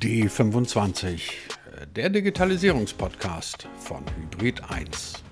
D25, 0.00 1.20
der 1.94 2.10
Digitalisierungspodcast 2.10 3.68
von 3.78 4.04
Hybrid 4.16 4.62
1. 4.68 5.22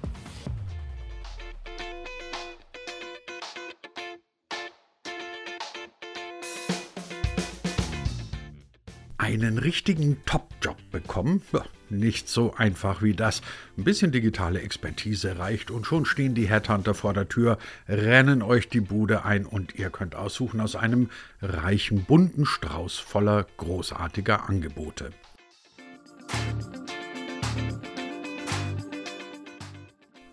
Einen 9.29 9.58
richtigen 9.58 10.24
Top-Job 10.24 10.79
bekommen? 10.90 11.42
Nicht 11.90 12.30
so 12.30 12.54
einfach 12.54 13.02
wie 13.02 13.12
das. 13.12 13.42
Ein 13.77 13.84
bisschen 13.84 14.10
digitale 14.10 14.62
Expertise 14.62 15.38
reicht 15.38 15.70
und 15.70 15.84
schon 15.84 16.06
stehen 16.06 16.34
die 16.34 16.48
Headhunter 16.48 16.95
vor 16.95 17.12
der 17.12 17.28
Tür, 17.28 17.59
rennen 17.86 18.41
euch 18.41 18.70
die 18.70 18.80
Bude 18.80 19.27
ein 19.27 19.45
und 19.45 19.74
ihr 19.74 19.91
könnt 19.91 20.14
aussuchen 20.14 20.62
aus 20.62 20.77
einem 20.77 21.10
reichen, 21.42 22.04
bunten 22.04 22.46
Strauß 22.46 22.96
voller 22.96 23.46
großartiger 23.59 24.48
Angebote. 24.48 25.10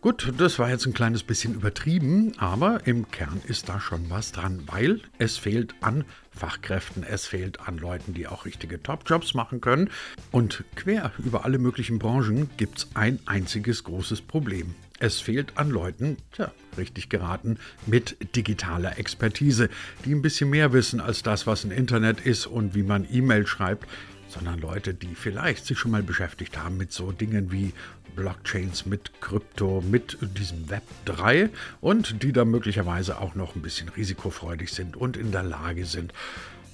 Gut, 0.05 0.31
das 0.37 0.59
war 0.59 0.69
jetzt 0.69 0.85
ein 0.85 0.93
kleines 0.93 1.23
bisschen 1.23 1.55
übertrieben, 1.55 2.33
aber 2.37 2.85
im 2.85 3.09
Kern 3.09 3.41
ist 3.47 3.69
da 3.69 3.79
schon 3.79 4.07
was 4.11 4.31
dran, 4.31 4.61
weil 4.67 5.01
es 5.17 5.37
fehlt 5.37 5.73
an 5.81 6.05
Fachkräften, 6.29 7.01
es 7.01 7.25
fehlt 7.25 7.67
an 7.67 7.79
Leuten, 7.79 8.13
die 8.13 8.27
auch 8.27 8.45
richtige 8.45 8.83
Top-Jobs 8.83 9.33
machen 9.33 9.61
können. 9.61 9.89
Und 10.29 10.63
quer 10.75 11.11
über 11.17 11.43
alle 11.43 11.57
möglichen 11.57 11.97
Branchen 11.97 12.51
gibt 12.55 12.77
es 12.77 12.87
ein 12.93 13.17
einziges 13.25 13.83
großes 13.83 14.21
Problem. 14.21 14.75
Es 14.99 15.21
fehlt 15.21 15.57
an 15.57 15.71
Leuten, 15.71 16.17
tja, 16.33 16.51
richtig 16.77 17.09
geraten, 17.09 17.57
mit 17.87 18.35
digitaler 18.35 18.99
Expertise, 18.99 19.69
die 20.05 20.13
ein 20.13 20.21
bisschen 20.21 20.51
mehr 20.51 20.71
wissen 20.71 21.01
als 21.01 21.23
das, 21.23 21.47
was 21.47 21.63
ein 21.63 21.71
Internet 21.71 22.21
ist 22.21 22.45
und 22.45 22.75
wie 22.75 22.83
man 22.83 23.07
E-Mail 23.11 23.47
schreibt 23.47 23.87
sondern 24.35 24.59
Leute, 24.59 24.93
die 24.93 25.15
vielleicht 25.15 25.65
sich 25.65 25.79
schon 25.79 25.91
mal 25.91 26.03
beschäftigt 26.03 26.57
haben 26.57 26.75
mit 26.75 26.91
so 26.91 27.13
Dingen 27.13 27.51
wie 27.51 27.73
Blockchains, 28.15 28.85
mit 28.85 29.21
Krypto, 29.21 29.81
mit 29.81 30.17
diesem 30.37 30.69
Web 30.69 30.83
3 31.05 31.49
und 31.81 32.21
die 32.21 32.33
da 32.33 32.43
möglicherweise 32.43 33.19
auch 33.19 33.35
noch 33.35 33.55
ein 33.55 33.61
bisschen 33.61 33.89
risikofreudig 33.89 34.71
sind 34.71 34.97
und 34.97 35.15
in 35.15 35.31
der 35.31 35.43
Lage 35.43 35.85
sind, 35.85 36.13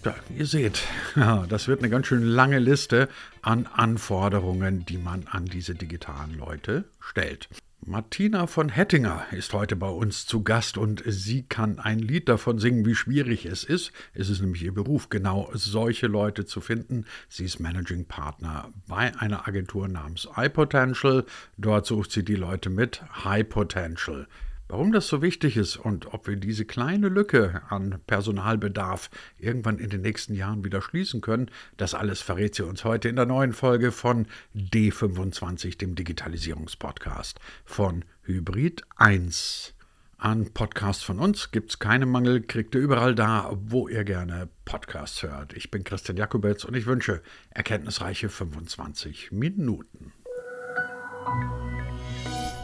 ja, 0.03 0.15
ihr 0.35 0.47
seht, 0.47 0.81
ja, 1.15 1.45
das 1.47 1.67
wird 1.67 1.79
eine 1.79 1.89
ganz 1.89 2.07
schön 2.07 2.23
lange 2.23 2.57
Liste 2.57 3.09
an 3.43 3.67
Anforderungen, 3.67 4.85
die 4.85 4.97
man 4.97 5.27
an 5.29 5.45
diese 5.45 5.75
digitalen 5.75 6.37
Leute 6.37 6.85
stellt. 6.99 7.47
Martina 7.83 8.45
von 8.45 8.69
Hettinger 8.69 9.25
ist 9.31 9.53
heute 9.53 9.75
bei 9.75 9.89
uns 9.89 10.27
zu 10.27 10.43
Gast 10.43 10.77
und 10.77 11.01
sie 11.07 11.41
kann 11.41 11.79
ein 11.79 11.97
Lied 11.97 12.29
davon 12.29 12.59
singen, 12.59 12.85
wie 12.85 12.93
schwierig 12.93 13.47
es 13.47 13.63
ist. 13.63 13.91
Es 14.13 14.29
ist 14.29 14.39
nämlich 14.39 14.61
ihr 14.61 14.73
Beruf, 14.73 15.09
genau 15.09 15.49
solche 15.53 16.05
Leute 16.05 16.45
zu 16.45 16.61
finden. 16.61 17.05
Sie 17.27 17.43
ist 17.43 17.59
Managing 17.59 18.05
Partner 18.05 18.71
bei 18.87 19.17
einer 19.17 19.47
Agentur 19.47 19.87
namens 19.87 20.29
iPotential. 20.37 21.25
Dort 21.57 21.87
sucht 21.87 22.11
sie 22.11 22.23
die 22.23 22.35
Leute 22.35 22.69
mit 22.69 23.01
High 23.25 23.49
Potential. 23.49 24.27
Warum 24.71 24.93
das 24.93 25.07
so 25.09 25.21
wichtig 25.21 25.57
ist 25.57 25.75
und 25.75 26.13
ob 26.13 26.27
wir 26.27 26.37
diese 26.37 26.63
kleine 26.63 27.09
Lücke 27.09 27.61
an 27.67 27.99
Personalbedarf 28.07 29.09
irgendwann 29.37 29.79
in 29.79 29.89
den 29.89 29.99
nächsten 29.99 30.33
Jahren 30.33 30.63
wieder 30.63 30.81
schließen 30.81 31.19
können, 31.19 31.51
das 31.75 31.93
alles 31.93 32.21
verrät 32.21 32.55
sie 32.55 32.65
uns 32.65 32.85
heute 32.85 33.09
in 33.09 33.17
der 33.17 33.25
neuen 33.25 33.51
Folge 33.51 33.91
von 33.91 34.27
D25, 34.55 35.77
dem 35.77 35.95
Digitalisierungspodcast 35.95 37.37
von 37.65 38.05
Hybrid 38.21 38.83
1. 38.95 39.73
An 40.17 40.53
Podcasts 40.53 41.03
von 41.03 41.19
uns 41.19 41.51
gibt 41.51 41.71
es 41.71 41.79
keinen 41.79 42.07
Mangel, 42.07 42.39
kriegt 42.39 42.73
ihr 42.73 42.79
überall 42.79 43.13
da, 43.13 43.51
wo 43.53 43.89
ihr 43.89 44.05
gerne 44.05 44.47
Podcasts 44.63 45.21
hört. 45.21 45.51
Ich 45.51 45.69
bin 45.69 45.83
Christian 45.83 46.15
Jakubetz 46.15 46.63
und 46.63 46.77
ich 46.77 46.85
wünsche 46.85 47.21
erkenntnisreiche 47.49 48.29
25 48.29 49.33
Minuten. 49.33 50.13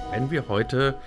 Wenn 0.10 0.32
wir 0.32 0.48
heute 0.48 0.98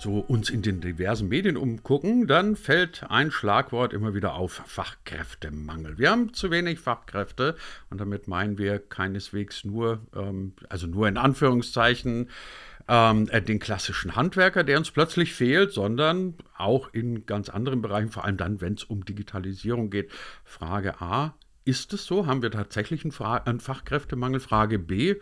so 0.00 0.18
uns 0.18 0.48
in 0.48 0.62
den 0.62 0.80
diversen 0.80 1.28
Medien 1.28 1.56
umgucken, 1.56 2.26
dann 2.26 2.56
fällt 2.56 3.04
ein 3.08 3.30
Schlagwort 3.30 3.92
immer 3.92 4.14
wieder 4.14 4.34
auf 4.34 4.62
Fachkräftemangel. 4.66 5.98
Wir 5.98 6.10
haben 6.10 6.32
zu 6.32 6.50
wenig 6.50 6.80
Fachkräfte 6.80 7.56
und 7.90 8.00
damit 8.00 8.26
meinen 8.26 8.56
wir 8.56 8.78
keineswegs 8.78 9.64
nur, 9.64 10.00
ähm, 10.14 10.54
also 10.68 10.86
nur 10.86 11.06
in 11.06 11.18
Anführungszeichen, 11.18 12.30
ähm, 12.88 13.28
äh, 13.30 13.42
den 13.42 13.58
klassischen 13.58 14.16
Handwerker, 14.16 14.64
der 14.64 14.78
uns 14.78 14.90
plötzlich 14.90 15.34
fehlt, 15.34 15.72
sondern 15.72 16.34
auch 16.56 16.92
in 16.92 17.26
ganz 17.26 17.50
anderen 17.50 17.82
Bereichen, 17.82 18.10
vor 18.10 18.24
allem 18.24 18.38
dann, 18.38 18.60
wenn 18.60 18.74
es 18.74 18.84
um 18.84 19.04
Digitalisierung 19.04 19.90
geht. 19.90 20.10
Frage 20.44 21.00
A, 21.00 21.34
ist 21.64 21.92
es 21.92 22.06
so? 22.06 22.26
Haben 22.26 22.42
wir 22.42 22.50
tatsächlich 22.50 23.04
einen, 23.04 23.14
einen 23.46 23.60
Fachkräftemangel? 23.60 24.40
Frage 24.40 24.78
B, 24.78 25.16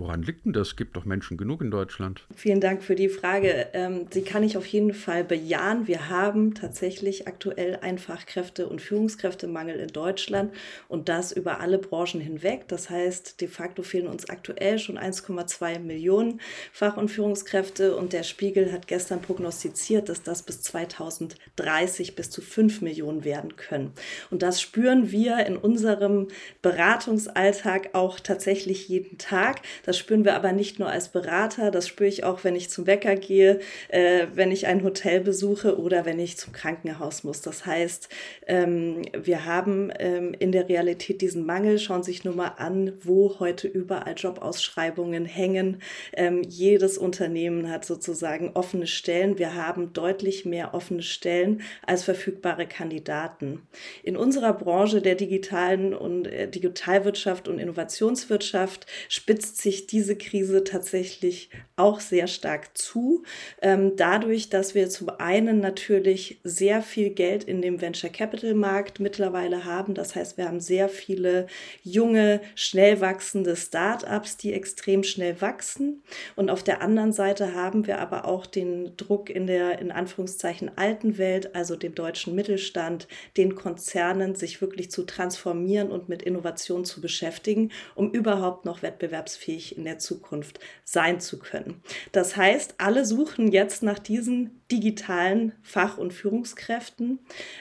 Woran 0.00 0.22
liegt 0.22 0.46
denn 0.46 0.54
das? 0.54 0.68
Es 0.68 0.76
gibt 0.76 0.96
doch 0.96 1.04
Menschen 1.04 1.36
genug 1.36 1.60
in 1.60 1.70
Deutschland. 1.70 2.24
Vielen 2.34 2.62
Dank 2.62 2.82
für 2.82 2.94
die 2.94 3.10
Frage. 3.10 3.66
Ähm, 3.74 4.08
die 4.08 4.22
kann 4.22 4.42
ich 4.42 4.56
auf 4.56 4.64
jeden 4.64 4.94
Fall 4.94 5.24
bejahen. 5.24 5.86
Wir 5.88 6.08
haben 6.08 6.54
tatsächlich 6.54 7.28
aktuell 7.28 7.76
einen 7.82 7.98
Fachkräfte- 7.98 8.66
und 8.66 8.80
Führungskräftemangel 8.80 9.78
in 9.78 9.88
Deutschland 9.88 10.54
und 10.88 11.10
das 11.10 11.32
über 11.32 11.60
alle 11.60 11.76
Branchen 11.76 12.18
hinweg. 12.18 12.66
Das 12.68 12.88
heißt, 12.88 13.42
de 13.42 13.48
facto 13.48 13.82
fehlen 13.82 14.06
uns 14.06 14.30
aktuell 14.30 14.78
schon 14.78 14.96
1,2 14.96 15.78
Millionen 15.80 16.40
Fach- 16.72 16.96
und 16.96 17.10
Führungskräfte 17.10 17.94
und 17.94 18.14
der 18.14 18.22
Spiegel 18.22 18.72
hat 18.72 18.86
gestern 18.86 19.20
prognostiziert, 19.20 20.08
dass 20.08 20.22
das 20.22 20.42
bis 20.42 20.62
2030 20.62 22.16
bis 22.16 22.30
zu 22.30 22.40
5 22.40 22.80
Millionen 22.80 23.24
werden 23.24 23.56
können. 23.56 23.92
Und 24.30 24.40
das 24.40 24.62
spüren 24.62 25.10
wir 25.10 25.44
in 25.44 25.58
unserem 25.58 26.28
Beratungsalltag 26.62 27.90
auch 27.92 28.18
tatsächlich 28.18 28.88
jeden 28.88 29.18
Tag. 29.18 29.60
Das 29.90 29.98
spüren 29.98 30.24
wir 30.24 30.36
aber 30.36 30.52
nicht 30.52 30.78
nur 30.78 30.88
als 30.88 31.08
Berater, 31.08 31.72
das 31.72 31.88
spüre 31.88 32.08
ich 32.08 32.22
auch, 32.22 32.44
wenn 32.44 32.54
ich 32.54 32.70
zum 32.70 32.84
Bäcker 32.84 33.16
gehe, 33.16 33.58
äh, 33.88 34.28
wenn 34.32 34.52
ich 34.52 34.68
ein 34.68 34.84
Hotel 34.84 35.18
besuche 35.18 35.80
oder 35.80 36.04
wenn 36.04 36.20
ich 36.20 36.36
zum 36.36 36.52
Krankenhaus 36.52 37.24
muss. 37.24 37.40
Das 37.40 37.66
heißt, 37.66 38.08
ähm, 38.46 39.02
wir 39.20 39.46
haben 39.46 39.90
ähm, 39.98 40.32
in 40.38 40.52
der 40.52 40.68
Realität 40.68 41.22
diesen 41.22 41.44
Mangel. 41.44 41.80
Schauen 41.80 42.04
Sie 42.04 42.12
sich 42.12 42.22
nur 42.22 42.36
mal 42.36 42.52
an, 42.58 42.92
wo 43.02 43.40
heute 43.40 43.66
überall 43.66 44.14
Jobausschreibungen 44.16 45.24
hängen. 45.24 45.82
Ähm, 46.12 46.42
jedes 46.46 46.96
Unternehmen 46.96 47.68
hat 47.68 47.84
sozusagen 47.84 48.52
offene 48.54 48.86
Stellen. 48.86 49.40
Wir 49.40 49.56
haben 49.56 49.92
deutlich 49.92 50.44
mehr 50.44 50.72
offene 50.72 51.02
Stellen 51.02 51.62
als 51.84 52.04
verfügbare 52.04 52.68
Kandidaten. 52.68 53.62
In 54.04 54.16
unserer 54.16 54.52
Branche 54.52 55.02
der 55.02 55.16
digitalen 55.16 55.94
und 55.94 56.28
äh, 56.28 56.48
Digitalwirtschaft 56.48 57.48
und 57.48 57.58
Innovationswirtschaft 57.58 58.86
spitzt 59.08 59.60
sich 59.60 59.79
sich 59.80 59.86
diese 59.86 60.16
Krise 60.16 60.64
tatsächlich 60.64 61.50
auch 61.76 62.00
sehr 62.00 62.26
stark 62.26 62.76
zu. 62.76 63.24
Ähm, 63.62 63.96
dadurch, 63.96 64.50
dass 64.50 64.74
wir 64.74 64.88
zum 64.90 65.08
einen 65.08 65.60
natürlich 65.60 66.40
sehr 66.44 66.82
viel 66.82 67.10
Geld 67.10 67.44
in 67.44 67.62
dem 67.62 67.80
Venture 67.80 68.10
Capital 68.10 68.54
Markt 68.54 69.00
mittlerweile 69.00 69.64
haben. 69.64 69.94
Das 69.94 70.14
heißt, 70.14 70.36
wir 70.36 70.46
haben 70.46 70.60
sehr 70.60 70.88
viele 70.88 71.46
junge, 71.82 72.40
schnell 72.54 73.00
wachsende 73.00 73.56
Startups, 73.56 74.36
die 74.36 74.52
extrem 74.52 75.02
schnell 75.02 75.40
wachsen. 75.40 76.02
Und 76.36 76.50
auf 76.50 76.62
der 76.62 76.82
anderen 76.82 77.12
Seite 77.12 77.54
haben 77.54 77.86
wir 77.86 77.98
aber 77.98 78.26
auch 78.26 78.46
den 78.46 78.96
Druck 78.96 79.30
in 79.30 79.46
der 79.46 79.78
in 79.78 79.90
Anführungszeichen 79.90 80.70
alten 80.76 81.16
Welt, 81.16 81.54
also 81.54 81.76
dem 81.76 81.94
deutschen 81.94 82.34
Mittelstand, 82.34 83.08
den 83.36 83.54
Konzernen, 83.54 84.34
sich 84.34 84.60
wirklich 84.60 84.90
zu 84.90 85.04
transformieren 85.04 85.90
und 85.90 86.08
mit 86.08 86.22
Innovation 86.22 86.84
zu 86.84 87.00
beschäftigen, 87.00 87.70
um 87.94 88.10
überhaupt 88.10 88.66
noch 88.66 88.82
wettbewerbsfähig 88.82 89.69
in 89.76 89.84
der 89.84 89.98
Zukunft 89.98 90.60
sein 90.84 91.20
zu 91.20 91.38
können. 91.38 91.82
Das 92.12 92.36
heißt, 92.36 92.74
alle 92.78 93.04
suchen 93.04 93.50
jetzt 93.52 93.82
nach 93.82 93.98
diesen 93.98 94.60
digitalen 94.70 95.52
Fach- 95.62 95.98
und 95.98 96.12
Führungskräften 96.12 97.18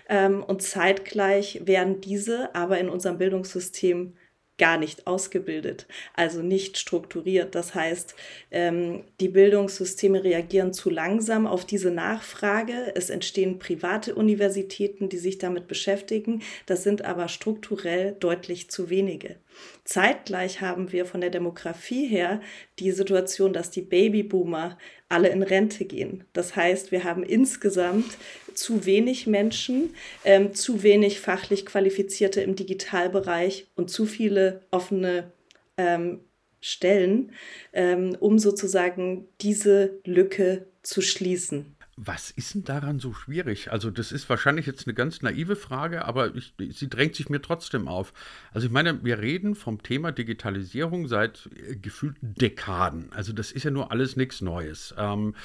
ähm, 0.07 0.43
und 0.43 0.61
zeitgleich 0.61 1.61
werden 1.65 2.01
diese 2.01 2.53
aber 2.55 2.77
in 2.79 2.89
unserem 2.89 3.17
Bildungssystem 3.17 4.13
gar 4.59 4.77
nicht 4.77 5.07
ausgebildet, 5.07 5.87
also 6.13 6.43
nicht 6.43 6.77
strukturiert. 6.77 7.55
Das 7.55 7.73
heißt, 7.73 8.13
ähm, 8.51 9.03
die 9.19 9.29
Bildungssysteme 9.29 10.23
reagieren 10.23 10.73
zu 10.73 10.91
langsam 10.91 11.47
auf 11.47 11.65
diese 11.65 11.89
Nachfrage. 11.89 12.91
Es 12.93 13.09
entstehen 13.09 13.57
private 13.57 14.13
Universitäten, 14.13 15.09
die 15.09 15.17
sich 15.17 15.39
damit 15.39 15.67
beschäftigen. 15.67 16.43
Das 16.67 16.83
sind 16.83 17.03
aber 17.03 17.27
strukturell 17.27 18.15
deutlich 18.19 18.69
zu 18.69 18.91
wenige. 18.91 19.37
Zeitgleich 19.83 20.61
haben 20.61 20.91
wir 20.91 21.05
von 21.05 21.21
der 21.21 21.31
Demografie 21.31 22.07
her 22.07 22.41
die 22.77 22.91
Situation, 22.91 23.53
dass 23.53 23.71
die 23.71 23.81
Babyboomer 23.81 24.77
alle 25.09 25.29
in 25.29 25.41
Rente 25.41 25.85
gehen. 25.85 26.23
Das 26.33 26.55
heißt, 26.55 26.91
wir 26.91 27.03
haben 27.03 27.23
insgesamt 27.23 28.17
zu 28.59 28.85
wenig 28.85 29.25
Menschen, 29.25 29.95
ähm, 30.23 30.53
zu 30.53 30.83
wenig 30.83 31.19
fachlich 31.19 31.65
Qualifizierte 31.65 32.41
im 32.41 32.55
Digitalbereich 32.55 33.67
und 33.75 33.89
zu 33.89 34.05
viele 34.05 34.61
offene 34.71 35.31
ähm, 35.77 36.19
Stellen, 36.61 37.31
ähm, 37.73 38.15
um 38.19 38.37
sozusagen 38.37 39.25
diese 39.41 39.99
Lücke 40.05 40.67
zu 40.83 41.01
schließen. 41.01 41.75
Was 42.01 42.31
ist 42.31 42.53
denn 42.53 42.63
daran 42.63 42.99
so 42.99 43.11
schwierig? 43.11 43.73
Also, 43.73 43.91
das 43.91 44.13
ist 44.13 44.29
wahrscheinlich 44.29 44.65
jetzt 44.65 44.87
eine 44.87 44.93
ganz 44.93 45.21
naive 45.21 45.57
Frage, 45.57 46.05
aber 46.05 46.33
ich, 46.33 46.53
sie 46.71 46.89
drängt 46.89 47.13
sich 47.15 47.27
mir 47.27 47.41
trotzdem 47.41 47.89
auf. 47.89 48.13
Also, 48.53 48.67
ich 48.67 48.71
meine, 48.71 49.03
wir 49.03 49.19
reden 49.19 49.53
vom 49.53 49.83
Thema 49.83 50.13
Digitalisierung 50.13 51.09
seit 51.09 51.49
äh, 51.57 51.75
gefühlten 51.75 52.35
Dekaden. 52.35 53.11
Also, 53.11 53.33
das 53.33 53.51
ist 53.51 53.63
ja 53.63 53.71
nur 53.71 53.91
alles 53.91 54.15
nichts 54.15 54.39
Neues. 54.39 54.95
Ähm, 54.97 55.35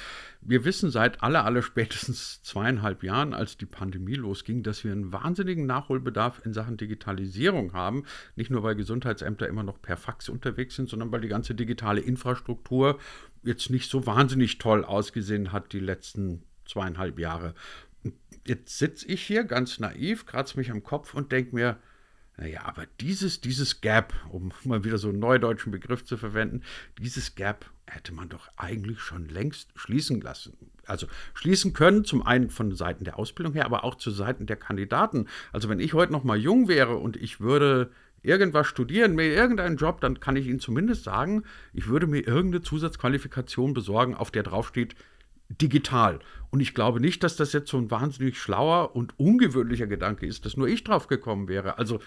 wir 0.47 0.63
wissen 0.63 0.91
seit 0.91 1.23
aller, 1.23 1.43
aller 1.43 1.61
spätestens 1.63 2.41
zweieinhalb 2.43 3.03
Jahren, 3.03 3.33
als 3.33 3.57
die 3.57 3.65
Pandemie 3.65 4.13
losging, 4.13 4.61
dass 4.61 4.83
wir 4.83 4.91
einen 4.91 5.11
wahnsinnigen 5.11 5.65
Nachholbedarf 5.65 6.45
in 6.45 6.53
Sachen 6.53 6.77
Digitalisierung 6.77 7.73
haben. 7.73 8.03
Nicht 8.35 8.51
nur, 8.51 8.61
weil 8.61 8.75
Gesundheitsämter 8.75 9.47
immer 9.47 9.63
noch 9.63 9.81
per 9.81 9.97
Fax 9.97 10.29
unterwegs 10.29 10.75
sind, 10.75 10.87
sondern 10.87 11.11
weil 11.11 11.21
die 11.21 11.27
ganze 11.27 11.55
digitale 11.55 12.01
Infrastruktur 12.01 12.99
jetzt 13.43 13.69
nicht 13.71 13.89
so 13.89 14.05
wahnsinnig 14.05 14.59
toll 14.59 14.85
ausgesehen 14.85 15.51
hat 15.51 15.73
die 15.73 15.79
letzten 15.79 16.43
zweieinhalb 16.65 17.17
Jahre. 17.19 17.55
Jetzt 18.45 18.77
sitze 18.77 19.07
ich 19.07 19.23
hier 19.23 19.43
ganz 19.43 19.79
naiv, 19.79 20.27
kratze 20.27 20.57
mich 20.57 20.69
am 20.69 20.83
Kopf 20.83 21.15
und 21.15 21.31
denke 21.31 21.55
mir, 21.55 21.77
naja, 22.37 22.61
aber 22.65 22.85
dieses, 22.99 23.39
dieses 23.39 23.81
Gap, 23.81 24.13
um 24.29 24.51
mal 24.65 24.83
wieder 24.83 24.97
so 24.97 25.09
einen 25.09 25.19
neudeutschen 25.19 25.71
Begriff 25.71 26.03
zu 26.03 26.17
verwenden, 26.17 26.63
dieses 26.99 27.35
Gap 27.35 27.69
hätte 27.87 28.13
man 28.13 28.29
doch 28.29 28.49
eigentlich 28.57 28.99
schon 28.99 29.29
längst 29.29 29.69
schließen 29.75 30.19
lassen. 30.21 30.57
Also 30.85 31.07
schließen 31.33 31.73
können, 31.73 32.03
zum 32.03 32.25
einen 32.25 32.49
von 32.49 32.75
Seiten 32.75 33.05
der 33.05 33.17
Ausbildung 33.17 33.53
her, 33.53 33.65
aber 33.65 33.83
auch 33.83 33.95
zu 33.95 34.11
Seiten 34.11 34.47
der 34.47 34.57
Kandidaten. 34.57 35.27
Also 35.53 35.69
wenn 35.69 35.79
ich 35.79 35.93
heute 35.93 36.11
noch 36.11 36.23
mal 36.23 36.37
jung 36.37 36.67
wäre 36.67 36.97
und 36.97 37.15
ich 37.15 37.39
würde 37.39 37.91
irgendwas 38.21 38.67
studieren, 38.67 39.15
mir 39.15 39.27
irgendeinen 39.27 39.77
Job, 39.77 40.01
dann 40.01 40.19
kann 40.19 40.35
ich 40.35 40.47
Ihnen 40.47 40.59
zumindest 40.59 41.03
sagen, 41.03 41.43
ich 41.73 41.87
würde 41.87 42.07
mir 42.07 42.27
irgendeine 42.27 42.63
Zusatzqualifikation 42.63 43.73
besorgen, 43.73 44.15
auf 44.15 44.31
der 44.31 44.43
draufsteht, 44.43 44.95
digital. 45.49 46.19
Und 46.49 46.59
ich 46.59 46.73
glaube 46.73 46.99
nicht, 46.99 47.23
dass 47.23 47.35
das 47.35 47.53
jetzt 47.53 47.69
so 47.69 47.77
ein 47.77 47.91
wahnsinnig 47.91 48.39
schlauer 48.39 48.95
und 48.95 49.17
ungewöhnlicher 49.19 49.87
Gedanke 49.87 50.25
ist, 50.25 50.45
dass 50.45 50.57
nur 50.57 50.67
ich 50.67 50.83
drauf 50.83 51.07
gekommen 51.07 51.47
wäre. 51.47 51.77
Also, 51.77 51.99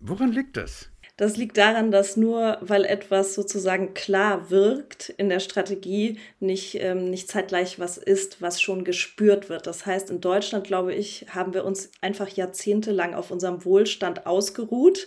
woran 0.00 0.32
liegt 0.32 0.56
das? 0.56 0.90
Das 1.18 1.38
liegt 1.38 1.56
daran, 1.56 1.90
dass 1.90 2.18
nur 2.18 2.58
weil 2.60 2.84
etwas 2.84 3.34
sozusagen 3.34 3.94
klar 3.94 4.50
wirkt 4.50 5.08
in 5.08 5.30
der 5.30 5.40
Strategie, 5.40 6.18
nicht, 6.40 6.76
ähm, 6.78 7.08
nicht 7.08 7.30
zeitgleich 7.30 7.78
was 7.78 7.96
ist, 7.96 8.42
was 8.42 8.60
schon 8.60 8.84
gespürt 8.84 9.48
wird. 9.48 9.66
Das 9.66 9.86
heißt, 9.86 10.10
in 10.10 10.20
Deutschland, 10.20 10.66
glaube 10.66 10.92
ich, 10.92 11.24
haben 11.30 11.54
wir 11.54 11.64
uns 11.64 11.90
einfach 12.02 12.28
jahrzehntelang 12.28 13.14
auf 13.14 13.30
unserem 13.30 13.64
Wohlstand 13.64 14.26
ausgeruht, 14.26 15.06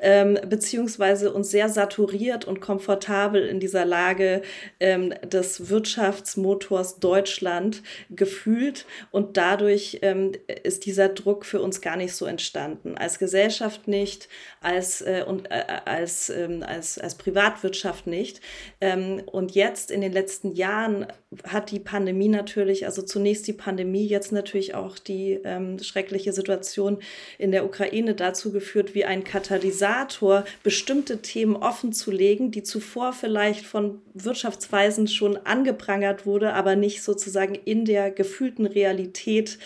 ähm, 0.00 0.38
beziehungsweise 0.48 1.30
uns 1.30 1.50
sehr 1.50 1.68
saturiert 1.68 2.46
und 2.46 2.62
komfortabel 2.62 3.46
in 3.46 3.60
dieser 3.60 3.84
Lage 3.84 4.40
ähm, 4.80 5.12
des 5.24 5.68
Wirtschaftsmotors 5.68 7.00
Deutschland 7.00 7.82
gefühlt. 8.08 8.86
Und 9.10 9.36
dadurch 9.36 9.98
ähm, 10.00 10.32
ist 10.62 10.86
dieser 10.86 11.10
Druck 11.10 11.44
für 11.44 11.60
uns 11.60 11.82
gar 11.82 11.96
nicht 11.96 12.14
so 12.14 12.24
entstanden. 12.24 12.96
Als 12.96 13.18
Gesellschaft 13.18 13.88
nicht, 13.88 14.30
als 14.62 15.02
äh, 15.02 15.22
und 15.26 15.49
als, 15.50 16.30
ähm, 16.30 16.62
als, 16.62 16.98
als 16.98 17.16
Privatwirtschaft 17.16 18.06
nicht. 18.06 18.40
Ähm, 18.80 19.22
und 19.26 19.52
jetzt 19.52 19.90
in 19.90 20.00
den 20.00 20.12
letzten 20.12 20.54
Jahren 20.54 21.06
hat 21.44 21.70
die 21.70 21.78
Pandemie 21.78 22.28
natürlich, 22.28 22.86
also 22.86 23.02
zunächst 23.02 23.46
die 23.46 23.52
Pandemie, 23.52 24.06
jetzt 24.06 24.32
natürlich 24.32 24.74
auch 24.74 24.98
die 24.98 25.40
ähm, 25.44 25.78
schreckliche 25.80 26.32
Situation 26.32 26.98
in 27.38 27.52
der 27.52 27.64
Ukraine 27.64 28.14
dazu 28.14 28.52
geführt, 28.52 28.94
wie 28.94 29.04
ein 29.04 29.24
Katalysator 29.24 30.44
bestimmte 30.62 31.22
Themen 31.22 31.56
offenzulegen, 31.56 32.50
die 32.50 32.62
zuvor 32.62 33.12
vielleicht 33.12 33.64
von 33.64 34.00
Wirtschaftsweisen 34.14 35.08
schon 35.08 35.36
angeprangert 35.36 36.26
wurde, 36.26 36.52
aber 36.54 36.76
nicht 36.76 37.02
sozusagen 37.02 37.54
in 37.54 37.84
der 37.84 38.10
gefühlten 38.10 38.66
Realität, 38.66 39.58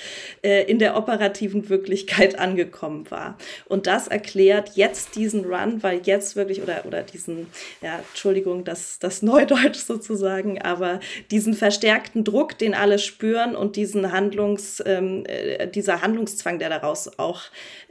äh, 0.43 0.65
in 0.71 0.79
der 0.79 0.97
operativen 0.97 1.69
Wirklichkeit 1.69 2.39
angekommen 2.39 3.11
war. 3.11 3.39
Und 3.67 3.87
das 3.87 4.09
erklärt 4.09 4.77
jetzt 4.77 5.17
diesen 5.17 5.45
Run, 5.45 5.74
weil 5.83 6.01
jetzt 6.05 6.37
wirklich, 6.37 6.63
oder, 6.63 6.85
oder 6.87 7.03
diesen, 7.03 7.47
ja, 7.83 7.99
Entschuldigung, 8.11 8.65
das, 8.65 8.99
das 8.99 9.23
Neudeutsch 9.23 9.79
sozusagen, 9.79 10.61
aber 10.61 11.01
diesen 11.31 11.55
verstärkten 11.55 12.25
Druck, 12.25 12.59
den 12.59 12.75
alle 12.75 12.99
spüren 12.99 13.55
und 13.57 13.77
diesen 13.77 14.13
Handlungs, 14.13 14.83
ähm, 14.85 15.25
äh, 15.27 15.69
dieser 15.69 16.03
Handlungszwang, 16.03 16.59
der 16.59 16.69
daraus 16.69 17.19
auch 17.19 17.43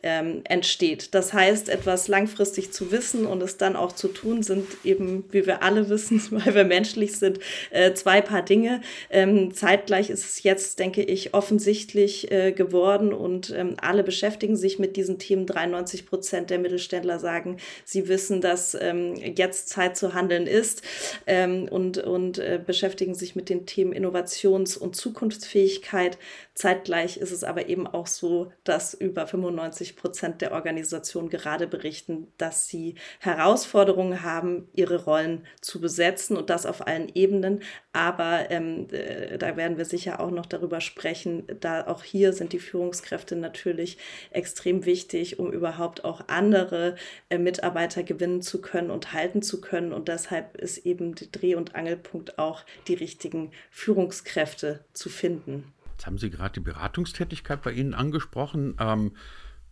ähm, 0.04 0.42
entsteht. 0.44 1.14
Das 1.16 1.34
heißt, 1.34 1.70
etwas 1.70 2.08
langfristig 2.08 2.74
zu 2.74 2.92
wissen 2.92 3.26
und 3.26 3.42
es 3.42 3.58
dann 3.58 3.76
auch 3.76 3.94
zu 3.94 4.10
tun, 4.10 4.44
sind 4.44 4.68
eben, 4.84 5.24
wie 5.32 5.46
wir 5.46 5.64
alle 5.64 5.90
wissen, 5.90 6.22
weil 6.32 6.54
wir 6.56 6.66
menschlich 6.66 7.18
sind, 7.18 7.40
äh, 7.72 7.94
zwei 7.94 8.22
Paar 8.22 8.42
Dinge. 8.42 8.82
Ähm, 9.10 9.54
zeitgleich 9.54 10.10
ist 10.10 10.26
es 10.26 10.44
jetzt, 10.44 10.80
denke 10.80 11.04
ich, 11.04 11.34
offensichtlich 11.34 12.32
äh, 12.32 12.52
geworden 12.52 13.14
und 13.14 13.52
ähm, 13.52 13.76
alle 13.82 14.04
beschäftigen 14.04 14.56
sich 14.56 14.80
mit 14.80 14.98
diesen 14.98 15.20
Themen. 15.20 15.46
93 15.46 16.06
Prozent 16.06 16.50
der 16.50 16.60
Mittelständler 16.60 17.20
sagen, 17.20 17.58
sie 17.86 18.08
wissen, 18.08 18.42
dass 18.42 18.76
ähm, 18.80 19.16
jetzt 19.16 19.70
Zeit 19.70 19.98
zu 19.98 20.14
handeln 20.14 20.48
ist 20.48 20.82
ähm, 21.28 21.68
und, 21.70 21.98
und 21.98 22.38
äh, 22.38 22.60
beschäftigen 22.66 23.16
sich 23.16 23.36
mit 23.36 23.50
den 23.50 23.66
Themen 23.66 23.94
Innovations- 23.94 24.78
und 24.78 24.96
Zukunftsfähigkeit. 24.96 26.18
Zeitgleich 26.56 27.18
ist 27.18 27.32
es 27.32 27.44
aber 27.44 27.68
eben 27.68 27.88
auch 27.88 28.06
so, 28.06 28.52
dass 28.64 28.94
über 28.94 29.26
95 29.26 29.96
Prozent 29.96 30.42
der 30.42 30.52
Organisationen 30.52 31.30
gerade 31.30 31.66
berichten, 31.66 32.28
dass 32.38 32.68
sie 32.68 32.96
Herausforderungen 33.20 34.22
haben, 34.22 34.70
ihre 34.74 35.04
Rollen 35.04 35.48
zu 35.62 35.82
besetzen 35.82 36.38
und 36.38 36.52
das 36.52 36.68
auf 36.68 36.86
allen 36.86 37.10
Ebenen. 37.16 37.64
Aber 37.92 38.52
ähm, 38.52 38.88
äh, 38.92 39.40
da 39.40 39.58
werden 39.58 39.78
wir 39.78 39.86
sicher 39.86 40.20
auch 40.20 40.30
noch 40.30 40.46
darüber 40.46 40.80
sprechen. 40.80 41.48
Da 41.60 41.88
auch 41.88 42.04
hier 42.04 42.34
sind 42.34 42.54
die 42.54 42.60
Führungskräfte 42.60 43.36
natürlich 43.36 43.98
extrem 44.30 44.86
wichtig, 44.86 45.40
um 45.40 45.52
überhaupt 45.52 46.06
auch 46.06 46.28
andere 46.28 46.96
äh, 47.30 47.40
Mitarbeiter 47.40 48.04
gewinnen 48.04 48.44
zu 48.44 48.62
können 48.62 48.92
und 48.92 49.12
halten 49.14 49.42
zu 49.42 49.60
können. 49.60 49.92
Und 49.92 50.08
deshalb 50.08 50.56
ist 50.58 50.86
eben 50.86 51.16
der 51.16 51.28
Dreh- 51.30 51.56
und 51.56 51.74
Angelpunkt 51.74 52.38
auch, 52.38 52.64
die 52.88 52.94
richtigen 52.94 53.52
Führungskräfte 53.72 54.86
zu 54.94 55.10
finden. 55.10 55.74
Jetzt 56.04 56.08
haben 56.08 56.18
Sie 56.18 56.32
gerade 56.32 56.52
die 56.52 56.60
Beratungstätigkeit 56.60 57.62
bei 57.62 57.72
Ihnen 57.72 57.94
angesprochen. 57.94 58.76
Ähm, 58.78 59.14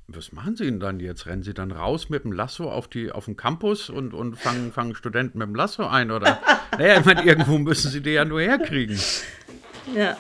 was 0.08 0.32
machen 0.32 0.56
Sie 0.56 0.64
denn 0.64 0.80
dann 0.80 1.02
jetzt? 1.02 1.26
Rennen 1.26 1.44
Sie 1.44 1.54
dann 1.54 1.74
raus 1.74 2.08
mit 2.08 2.24
dem 2.24 2.32
Lasso 2.32 2.72
auf, 2.72 2.88
die, 2.88 3.12
auf 3.12 3.26
den 3.26 3.36
Campus 3.36 3.90
und, 3.90 4.14
und 4.14 4.38
fangen, 4.38 4.72
fangen 4.72 4.96
Studenten 4.96 5.40
mit 5.40 5.50
dem 5.50 5.56
Lasso 5.56 5.86
ein? 5.86 6.10
Oder? 6.10 6.40
naja, 6.78 7.00
ich 7.00 7.06
meine, 7.06 7.26
irgendwo 7.26 7.58
müssen 7.58 7.92
Sie 7.92 8.00
die 8.00 8.12
ja 8.12 8.24
nur 8.24 8.40
herkriegen. 8.40 8.98
Ja, 9.94 10.16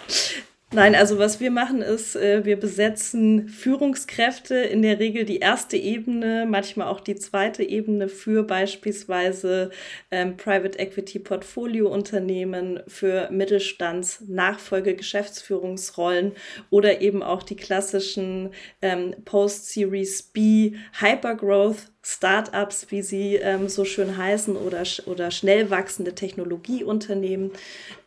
Nein, 0.73 0.95
also 0.95 1.19
was 1.19 1.41
wir 1.41 1.51
machen 1.51 1.81
ist, 1.81 2.15
äh, 2.15 2.45
wir 2.45 2.57
besetzen 2.57 3.50
Führungskräfte, 3.50 4.56
in 4.56 4.81
der 4.81 5.00
Regel 5.00 5.25
die 5.25 5.39
erste 5.39 5.75
Ebene, 5.75 6.45
manchmal 6.47 6.88
auch 6.88 7.01
die 7.01 7.15
zweite 7.15 7.62
Ebene 7.62 8.07
für 8.07 8.44
beispielsweise 8.44 9.71
ähm, 10.11 10.37
Private 10.37 10.80
Equity 10.80 11.19
Portfolio 11.19 11.90
Unternehmen, 11.90 12.80
für 12.87 13.30
Mittelstands 13.31 14.23
Nachfolge 14.30 14.95
Geschäftsführungsrollen 14.95 16.31
oder 16.69 17.01
eben 17.01 17.21
auch 17.21 17.44
die 17.44 17.57
klassischen 17.57 18.51
ähm, 18.81 19.13
Post-Series 19.25 20.23
B 20.23 20.75
Hypergrowth 21.01 21.92
Startups, 22.03 22.87
wie 22.89 23.03
sie 23.03 23.35
ähm, 23.35 23.69
so 23.69 23.85
schön 23.85 24.17
heißen, 24.17 24.55
oder, 24.55 24.83
oder 25.05 25.29
schnell 25.29 25.69
wachsende 25.69 26.15
Technologieunternehmen. 26.15 27.51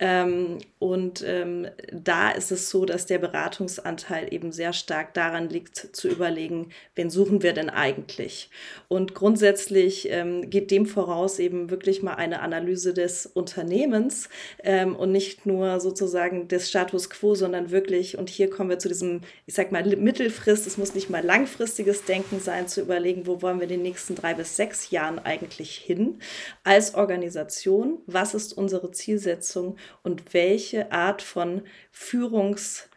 Ähm, 0.00 0.58
und 0.80 1.24
ähm, 1.26 1.68
da 1.92 2.30
ist 2.32 2.50
es 2.50 2.70
so, 2.70 2.84
dass 2.84 3.06
der 3.06 3.18
Beratungsanteil 3.18 4.34
eben 4.34 4.50
sehr 4.50 4.72
stark 4.72 5.14
daran 5.14 5.48
liegt, 5.48 5.76
zu 5.76 6.08
überlegen, 6.08 6.70
wen 6.96 7.08
suchen 7.08 7.42
wir 7.42 7.52
denn 7.52 7.70
eigentlich? 7.70 8.50
Und 8.88 9.14
grundsätzlich 9.14 10.08
ähm, 10.10 10.50
geht 10.50 10.72
dem 10.72 10.86
voraus 10.86 11.38
eben 11.38 11.70
wirklich 11.70 12.02
mal 12.02 12.14
eine 12.14 12.40
Analyse 12.40 12.94
des 12.94 13.26
Unternehmens 13.26 14.28
ähm, 14.64 14.96
und 14.96 15.12
nicht 15.12 15.46
nur 15.46 15.78
sozusagen 15.78 16.48
des 16.48 16.68
Status 16.68 17.10
quo, 17.10 17.36
sondern 17.36 17.70
wirklich, 17.70 18.18
und 18.18 18.28
hier 18.28 18.50
kommen 18.50 18.70
wir 18.70 18.80
zu 18.80 18.88
diesem, 18.88 19.20
ich 19.46 19.54
sag 19.54 19.70
mal, 19.70 19.84
Mittelfrist, 19.84 20.66
es 20.66 20.78
muss 20.78 20.94
nicht 20.94 21.10
mal 21.10 21.24
langfristiges 21.24 22.04
Denken 22.04 22.40
sein, 22.40 22.66
zu 22.66 22.80
überlegen, 22.80 23.26
wo 23.26 23.40
wollen 23.40 23.60
wir 23.60 23.68
den 23.68 23.83
nächsten 23.84 24.16
drei 24.16 24.34
bis 24.34 24.56
sechs 24.56 24.90
Jahren 24.90 25.20
eigentlich 25.20 25.76
hin 25.76 26.18
als 26.64 26.94
Organisation? 26.96 27.98
Was 28.06 28.34
ist 28.34 28.52
unsere 28.52 28.90
Zielsetzung 28.90 29.76
und 30.02 30.34
welche 30.34 30.90
Art 30.90 31.22
von 31.22 31.62
Führungs- 31.92 32.88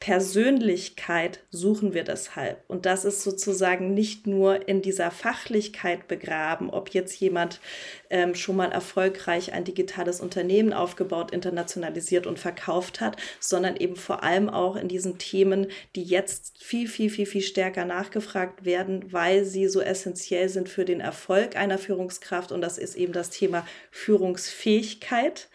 Persönlichkeit 0.00 1.40
suchen 1.50 1.92
wir 1.92 2.04
deshalb. 2.04 2.62
Und 2.68 2.86
das 2.86 3.04
ist 3.04 3.24
sozusagen 3.24 3.94
nicht 3.94 4.28
nur 4.28 4.68
in 4.68 4.80
dieser 4.80 5.10
Fachlichkeit 5.10 6.06
begraben, 6.06 6.70
ob 6.70 6.90
jetzt 6.90 7.18
jemand 7.18 7.58
ähm, 8.08 8.36
schon 8.36 8.54
mal 8.54 8.70
erfolgreich 8.70 9.52
ein 9.52 9.64
digitales 9.64 10.20
Unternehmen 10.20 10.72
aufgebaut, 10.72 11.32
internationalisiert 11.32 12.28
und 12.28 12.38
verkauft 12.38 13.00
hat, 13.00 13.16
sondern 13.40 13.74
eben 13.74 13.96
vor 13.96 14.22
allem 14.22 14.48
auch 14.48 14.76
in 14.76 14.86
diesen 14.86 15.18
Themen, 15.18 15.66
die 15.96 16.04
jetzt 16.04 16.62
viel, 16.62 16.86
viel, 16.86 17.10
viel, 17.10 17.26
viel 17.26 17.42
stärker 17.42 17.84
nachgefragt 17.84 18.64
werden, 18.64 19.12
weil 19.12 19.44
sie 19.44 19.66
so 19.66 19.80
essentiell 19.80 20.48
sind 20.48 20.68
für 20.68 20.84
den 20.84 21.00
Erfolg 21.00 21.56
einer 21.56 21.76
Führungskraft. 21.76 22.52
Und 22.52 22.60
das 22.60 22.78
ist 22.78 22.94
eben 22.94 23.12
das 23.12 23.30
Thema 23.30 23.66
Führungsfähigkeit 23.90 25.48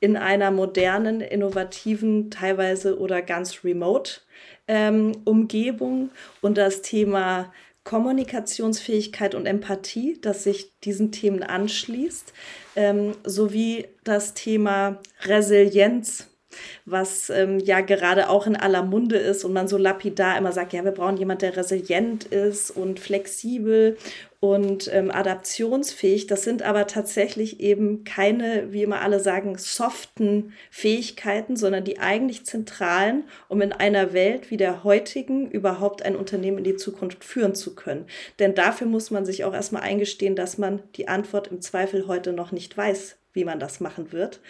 in 0.00 0.18
einer 0.18 0.50
modernen, 0.50 1.22
innovativen, 1.22 2.30
teilweise 2.30 2.98
oder 2.98 3.22
ganz 3.22 3.64
remote 3.64 3.85
ähm, 4.68 5.12
Umgebung 5.24 6.10
und 6.40 6.58
das 6.58 6.82
Thema 6.82 7.52
Kommunikationsfähigkeit 7.84 9.34
und 9.34 9.46
Empathie, 9.46 10.18
das 10.20 10.42
sich 10.42 10.72
diesen 10.80 11.12
Themen 11.12 11.44
anschließt, 11.44 12.32
ähm, 12.74 13.12
sowie 13.24 13.86
das 14.02 14.34
Thema 14.34 14.98
Resilienz 15.22 16.26
was 16.84 17.30
ähm, 17.30 17.58
ja 17.58 17.80
gerade 17.80 18.28
auch 18.28 18.46
in 18.46 18.56
aller 18.56 18.82
Munde 18.82 19.16
ist 19.16 19.44
und 19.44 19.52
man 19.52 19.68
so 19.68 19.76
lapidar 19.76 20.38
immer 20.38 20.52
sagt, 20.52 20.72
ja, 20.72 20.84
wir 20.84 20.92
brauchen 20.92 21.16
jemanden, 21.16 21.40
der 21.40 21.56
resilient 21.56 22.24
ist 22.24 22.70
und 22.70 23.00
flexibel 23.00 23.96
und 24.40 24.90
ähm, 24.92 25.10
adaptionsfähig. 25.10 26.26
Das 26.26 26.42
sind 26.42 26.62
aber 26.62 26.86
tatsächlich 26.86 27.60
eben 27.60 28.04
keine, 28.04 28.72
wie 28.72 28.82
immer 28.82 29.00
alle 29.00 29.20
sagen, 29.20 29.56
soften 29.58 30.52
Fähigkeiten, 30.70 31.56
sondern 31.56 31.84
die 31.84 31.98
eigentlich 31.98 32.44
zentralen, 32.44 33.24
um 33.48 33.60
in 33.62 33.72
einer 33.72 34.12
Welt 34.12 34.50
wie 34.50 34.56
der 34.56 34.84
heutigen 34.84 35.50
überhaupt 35.50 36.02
ein 36.02 36.16
Unternehmen 36.16 36.58
in 36.58 36.64
die 36.64 36.76
Zukunft 36.76 37.24
führen 37.24 37.54
zu 37.54 37.74
können. 37.74 38.06
Denn 38.38 38.54
dafür 38.54 38.86
muss 38.86 39.10
man 39.10 39.24
sich 39.24 39.44
auch 39.44 39.54
erstmal 39.54 39.82
eingestehen, 39.82 40.36
dass 40.36 40.58
man 40.58 40.82
die 40.96 41.08
Antwort 41.08 41.48
im 41.48 41.60
Zweifel 41.60 42.06
heute 42.06 42.32
noch 42.32 42.52
nicht 42.52 42.76
weiß, 42.76 43.16
wie 43.32 43.44
man 43.44 43.60
das 43.60 43.80
machen 43.80 44.12
wird. 44.12 44.40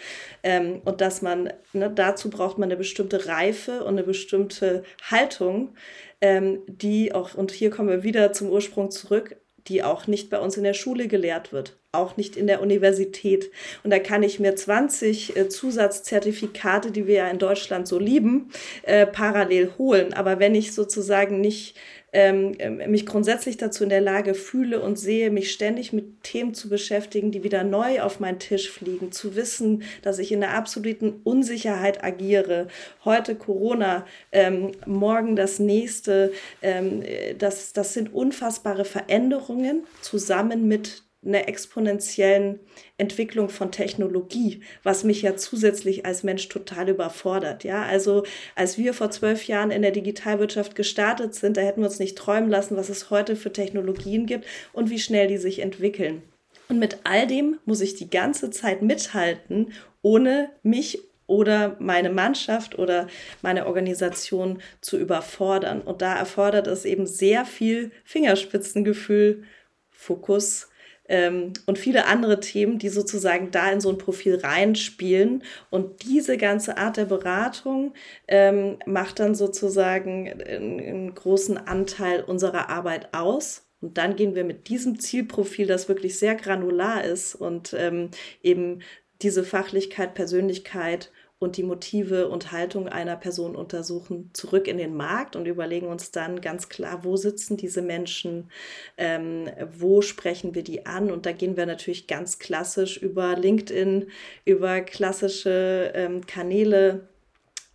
Ähm, 0.43 0.81
und 0.85 1.01
dass 1.01 1.21
man, 1.21 1.53
ne, 1.73 1.91
dazu 1.93 2.29
braucht 2.29 2.57
man 2.57 2.69
eine 2.69 2.77
bestimmte 2.77 3.27
Reife 3.27 3.83
und 3.83 3.89
eine 3.89 4.03
bestimmte 4.03 4.83
Haltung, 5.03 5.75
ähm, 6.21 6.61
die 6.67 7.13
auch, 7.13 7.35
und 7.35 7.51
hier 7.51 7.69
kommen 7.69 7.89
wir 7.89 8.03
wieder 8.03 8.31
zum 8.33 8.49
Ursprung 8.49 8.89
zurück, 8.89 9.35
die 9.67 9.83
auch 9.83 10.07
nicht 10.07 10.29
bei 10.29 10.39
uns 10.39 10.57
in 10.57 10.63
der 10.63 10.73
Schule 10.73 11.07
gelehrt 11.07 11.51
wird, 11.51 11.77
auch 11.91 12.17
nicht 12.17 12.35
in 12.35 12.47
der 12.47 12.61
Universität. 12.61 13.51
Und 13.83 13.91
da 13.91 13.99
kann 13.99 14.23
ich 14.23 14.39
mir 14.39 14.55
20 14.55 15.35
äh, 15.35 15.49
Zusatzzertifikate, 15.49 16.91
die 16.91 17.07
wir 17.07 17.15
ja 17.15 17.29
in 17.29 17.39
Deutschland 17.39 17.87
so 17.87 17.99
lieben, 17.99 18.51
äh, 18.83 19.05
parallel 19.05 19.71
holen. 19.77 20.13
Aber 20.13 20.39
wenn 20.39 20.55
ich 20.55 20.73
sozusagen 20.73 21.41
nicht 21.41 21.75
ähm, 22.17 22.55
ähm, 22.57 22.77
mich 22.89 23.05
grundsätzlich 23.05 23.57
dazu 23.57 23.83
in 23.83 23.91
der 23.91 24.01
Lage 24.01 24.33
fühle 24.33 24.81
und 24.81 24.97
sehe, 24.97 25.29
mich 25.29 25.51
ständig 25.51 25.93
mit 25.93 26.23
Themen 26.23 26.55
zu 26.55 26.67
beschäftigen, 26.67 27.31
die 27.31 27.43
wieder 27.43 27.63
neu 27.63 28.01
auf 28.01 28.19
meinen 28.19 28.39
Tisch 28.39 28.71
fliegen, 28.71 29.11
zu 29.11 29.35
wissen, 29.35 29.83
dass 30.01 30.17
ich 30.17 30.31
in 30.31 30.39
der 30.39 30.55
absoluten 30.55 31.21
Unsicherheit 31.23 32.03
agiere. 32.03 32.69
Heute 33.05 33.35
Corona, 33.35 34.03
ähm, 34.31 34.71
morgen 34.87 35.35
das 35.35 35.59
nächste. 35.59 36.31
Ähm, 36.63 37.03
das, 37.37 37.73
das 37.73 37.93
sind 37.93 38.11
unfassbare 38.11 38.83
Veränderungen 38.83 39.83
zusammen 40.01 40.67
mit 40.67 41.03
einer 41.27 41.47
exponentiellen 41.47 42.59
Entwicklung 42.97 43.49
von 43.49 43.71
Technologie, 43.71 44.61
was 44.83 45.03
mich 45.03 45.21
ja 45.21 45.35
zusätzlich 45.35 46.05
als 46.05 46.23
Mensch 46.23 46.47
total 46.49 46.89
überfordert. 46.89 47.63
Ja, 47.63 47.83
also 47.83 48.23
als 48.55 48.77
wir 48.77 48.93
vor 48.93 49.11
zwölf 49.11 49.47
Jahren 49.47 49.71
in 49.71 49.81
der 49.81 49.91
Digitalwirtschaft 49.91 50.75
gestartet 50.75 51.35
sind, 51.35 51.57
da 51.57 51.61
hätten 51.61 51.81
wir 51.81 51.87
uns 51.87 51.99
nicht 51.99 52.17
träumen 52.17 52.49
lassen, 52.49 52.77
was 52.77 52.89
es 52.89 53.09
heute 53.09 53.35
für 53.35 53.51
Technologien 53.51 54.25
gibt 54.25 54.45
und 54.73 54.89
wie 54.89 54.99
schnell 54.99 55.27
die 55.27 55.37
sich 55.37 55.59
entwickeln. 55.59 56.23
Und 56.69 56.79
mit 56.79 56.99
all 57.03 57.27
dem 57.27 57.59
muss 57.65 57.81
ich 57.81 57.95
die 57.95 58.09
ganze 58.09 58.49
Zeit 58.49 58.81
mithalten, 58.81 59.73
ohne 60.01 60.49
mich 60.63 60.99
oder 61.27 61.75
meine 61.79 62.09
Mannschaft 62.09 62.79
oder 62.79 63.07
meine 63.41 63.67
Organisation 63.67 64.61
zu 64.81 64.97
überfordern. 64.97 65.81
Und 65.81 66.01
da 66.01 66.15
erfordert 66.15 66.67
es 66.67 66.85
eben 66.85 67.05
sehr 67.05 67.45
viel 67.45 67.91
Fingerspitzengefühl, 68.05 69.43
Fokus, 69.89 70.69
ähm, 71.09 71.53
und 71.65 71.77
viele 71.77 72.05
andere 72.05 72.39
Themen, 72.39 72.79
die 72.79 72.89
sozusagen 72.89 73.51
da 73.51 73.71
in 73.71 73.81
so 73.81 73.89
ein 73.89 73.97
Profil 73.97 74.35
reinspielen. 74.35 75.43
Und 75.69 76.03
diese 76.03 76.37
ganze 76.37 76.77
Art 76.77 76.97
der 76.97 77.05
Beratung 77.05 77.93
ähm, 78.27 78.77
macht 78.85 79.19
dann 79.19 79.35
sozusagen 79.35 80.27
einen, 80.41 81.15
großen 81.15 81.57
Anteil 81.57 82.23
unserer 82.23 82.69
Arbeit 82.69 83.13
aus. 83.13 83.65
Und 83.81 83.97
dann 83.97 84.15
gehen 84.15 84.35
wir 84.35 84.43
mit 84.43 84.69
diesem 84.69 84.99
Zielprofil, 84.99 85.67
das 85.67 85.87
wirklich 85.87 86.17
sehr 86.17 86.35
granular 86.35 87.03
ist 87.03 87.35
und 87.35 87.75
ähm, 87.77 88.09
eben 88.41 88.79
diese 89.21 89.43
Fachlichkeit, 89.43 90.13
Persönlichkeit 90.13 91.11
und 91.39 91.57
die 91.57 91.63
Motive 91.63 92.29
und 92.29 92.51
Haltung 92.51 92.87
einer 92.87 93.15
Person 93.15 93.55
untersuchen, 93.55 94.31
zurück 94.33 94.67
in 94.67 94.77
den 94.77 94.95
Markt 94.95 95.35
und 95.35 95.45
überlegen 95.45 95.87
uns 95.87 96.11
dann 96.11 96.41
ganz 96.41 96.67
klar, 96.69 97.03
wo 97.03 97.15
sitzen 97.15 97.57
diese 97.57 97.81
Menschen, 97.81 98.49
ähm, 98.97 99.49
wo 99.77 100.01
sprechen 100.01 100.55
wir 100.55 100.63
die 100.63 100.85
an. 100.87 101.11
Und 101.11 101.25
da 101.27 101.31
gehen 101.31 101.55
wir 101.55 101.67
natürlich 101.67 102.07
ganz 102.07 102.39
klassisch 102.39 102.97
über 102.97 103.35
LinkedIn, 103.35 104.07
über 104.45 104.81
klassische 104.81 105.91
ähm, 105.93 106.25
Kanäle 106.25 107.07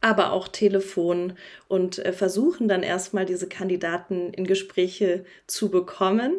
aber 0.03 0.33
auch 0.33 0.49
Telefon 0.49 1.35
und 1.73 2.05
äh, 2.05 2.13
versuchen 2.13 2.69
dann 2.69 2.83
erstmal 2.83 3.25
diese 3.25 3.49
Kandidaten 3.49 4.35
in 4.35 4.47
Gespräche 4.47 5.25
zu 5.47 5.71
bekommen, 5.71 6.35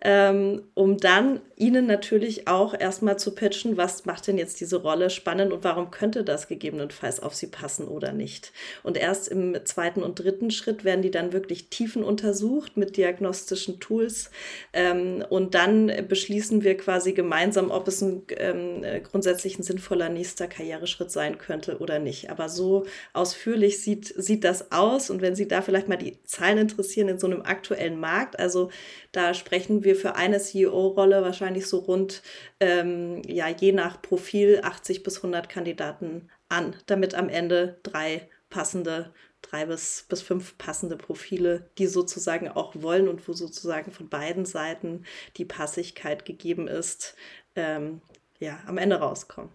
ähm, 0.00 0.62
um 0.72 0.96
dann 0.96 1.42
ihnen 1.56 1.86
natürlich 1.86 2.48
auch 2.48 2.72
erstmal 2.72 3.18
zu 3.18 3.34
pitchen, 3.34 3.76
was 3.76 4.06
macht 4.06 4.26
denn 4.28 4.38
jetzt 4.38 4.62
diese 4.62 4.76
Rolle 4.76 5.10
spannend 5.10 5.52
und 5.52 5.62
warum 5.62 5.90
könnte 5.90 6.24
das 6.24 6.48
gegebenenfalls 6.48 7.20
auf 7.20 7.34
sie 7.34 7.48
passen 7.48 7.86
oder 7.86 8.12
nicht. 8.12 8.50
Und 8.82 8.96
erst 8.96 9.28
im 9.28 9.58
zweiten 9.66 10.02
und 10.02 10.20
dritten 10.20 10.50
Schritt 10.50 10.84
werden 10.84 11.02
die 11.02 11.10
dann 11.10 11.34
wirklich 11.34 11.68
tiefen 11.68 12.02
untersucht 12.02 12.78
mit 12.78 12.96
diagnostischen 12.96 13.80
Tools 13.80 14.30
ähm, 14.72 15.22
und 15.28 15.54
dann 15.54 15.92
beschließen 16.08 16.64
wir 16.64 16.78
quasi 16.78 17.12
gemeinsam, 17.12 17.70
ob 17.70 17.88
es 17.88 18.00
ein 18.00 18.22
ähm, 18.38 18.86
grundsätzlich 19.02 19.58
ein 19.58 19.64
sinnvoller 19.64 20.08
nächster 20.08 20.46
Karriereschritt 20.46 21.10
sein 21.10 21.36
könnte 21.36 21.76
oder 21.76 21.98
nicht. 21.98 22.30
Aber 22.30 22.48
so 22.48 22.86
ausführlich 23.12 23.82
sieht, 23.82 24.14
sieht 24.16 24.44
das 24.44 24.72
aus. 24.72 24.77
Und 25.10 25.20
wenn 25.22 25.34
Sie 25.34 25.48
da 25.48 25.62
vielleicht 25.62 25.88
mal 25.88 25.96
die 25.96 26.22
Zahlen 26.24 26.58
interessieren 26.58 27.08
in 27.08 27.18
so 27.18 27.26
einem 27.26 27.42
aktuellen 27.42 27.98
Markt, 27.98 28.38
also 28.38 28.70
da 29.12 29.34
sprechen 29.34 29.84
wir 29.84 29.96
für 29.96 30.16
eine 30.16 30.38
CEO-Rolle 30.38 31.22
wahrscheinlich 31.22 31.66
so 31.66 31.78
rund, 31.78 32.22
ähm, 32.60 33.22
ja, 33.26 33.48
je 33.48 33.72
nach 33.72 34.02
Profil 34.02 34.60
80 34.62 35.02
bis 35.02 35.16
100 35.18 35.48
Kandidaten 35.48 36.28
an, 36.48 36.76
damit 36.86 37.14
am 37.14 37.28
Ende 37.28 37.78
drei 37.82 38.28
passende 38.50 39.12
drei 39.42 39.66
bis, 39.66 40.04
bis 40.08 40.22
fünf 40.22 40.58
passende 40.58 40.96
Profile, 40.96 41.70
die 41.78 41.86
sozusagen 41.86 42.48
auch 42.48 42.74
wollen 42.82 43.08
und 43.08 43.26
wo 43.28 43.32
sozusagen 43.32 43.92
von 43.92 44.08
beiden 44.08 44.44
Seiten 44.44 45.04
die 45.36 45.44
Passigkeit 45.44 46.24
gegeben 46.24 46.68
ist, 46.68 47.16
ähm, 47.54 48.02
ja, 48.38 48.60
am 48.66 48.78
Ende 48.78 48.96
rauskommen. 48.96 49.50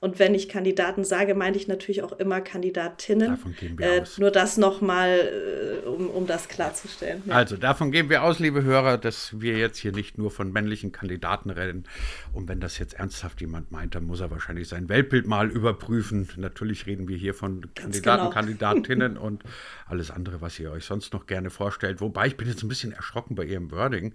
Und 0.00 0.18
wenn 0.18 0.34
ich 0.34 0.48
Kandidaten 0.48 1.04
sage, 1.04 1.34
meine 1.34 1.56
ich 1.56 1.68
natürlich 1.68 2.02
auch 2.02 2.12
immer 2.12 2.40
Kandidatinnen. 2.40 3.30
Davon 3.30 3.54
gehen 3.54 3.78
wir 3.78 3.86
äh, 3.86 4.00
aus. 4.00 4.18
Nur 4.18 4.30
das 4.30 4.56
nochmal, 4.56 5.82
äh, 5.84 5.86
um, 5.86 6.10
um 6.10 6.26
das 6.26 6.48
klarzustellen. 6.48 7.22
Ja. 7.26 7.34
Also 7.34 7.56
davon 7.56 7.90
gehen 7.90 8.08
wir 8.10 8.22
aus, 8.22 8.38
liebe 8.38 8.62
Hörer, 8.62 8.98
dass 8.98 9.40
wir 9.40 9.56
jetzt 9.56 9.78
hier 9.78 9.92
nicht 9.92 10.18
nur 10.18 10.30
von 10.30 10.52
männlichen 10.52 10.92
Kandidaten 10.92 11.50
reden. 11.50 11.84
Und 12.32 12.48
wenn 12.48 12.60
das 12.60 12.78
jetzt 12.78 12.94
ernsthaft 12.94 13.40
jemand 13.40 13.72
meint, 13.72 13.94
dann 13.94 14.04
muss 14.04 14.20
er 14.20 14.30
wahrscheinlich 14.30 14.68
sein 14.68 14.88
Weltbild 14.88 15.26
mal 15.26 15.50
überprüfen. 15.50 16.28
Natürlich 16.36 16.86
reden 16.86 17.08
wir 17.08 17.16
hier 17.16 17.34
von 17.34 17.74
Kandidaten, 17.74 18.22
genau. 18.22 18.30
Kandidatinnen 18.30 19.16
und 19.16 19.42
alles 19.86 20.10
andere, 20.10 20.40
was 20.40 20.58
ihr 20.58 20.70
euch 20.70 20.84
sonst 20.84 21.12
noch 21.12 21.26
gerne 21.26 21.50
vorstellt. 21.50 22.00
Wobei 22.00 22.26
ich 22.26 22.36
bin 22.36 22.48
jetzt 22.48 22.62
ein 22.62 22.68
bisschen 22.68 22.92
erschrocken 22.92 23.34
bei 23.34 23.44
Ihrem 23.44 23.70
Wording. 23.70 24.14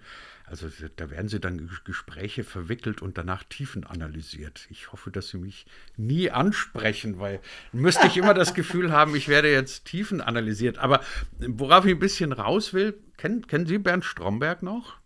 Also 0.50 0.68
da 0.96 1.10
werden 1.10 1.28
sie 1.28 1.38
dann 1.38 1.70
Gespräche 1.84 2.42
verwickelt 2.42 3.02
und 3.02 3.16
danach 3.16 3.44
Tiefen 3.44 3.84
analysiert. 3.84 4.66
Ich 4.68 4.90
hoffe, 4.90 5.12
dass 5.12 5.28
sie 5.28 5.38
mich 5.38 5.64
nie 5.96 6.30
ansprechen, 6.30 7.20
weil 7.20 7.40
müsste 7.72 8.08
ich 8.08 8.16
immer 8.16 8.34
das 8.34 8.52
Gefühl 8.52 8.90
haben, 8.92 9.14
ich 9.14 9.28
werde 9.28 9.50
jetzt 9.50 9.84
Tiefen 9.84 10.20
analysiert. 10.20 10.78
Aber 10.78 11.00
worauf 11.38 11.86
ich 11.86 11.92
ein 11.92 12.00
bisschen 12.00 12.32
raus 12.32 12.74
will, 12.74 12.98
kennen, 13.16 13.46
kennen 13.46 13.66
Sie 13.66 13.78
Bernd 13.78 14.04
Stromberg 14.04 14.62
noch? 14.62 14.99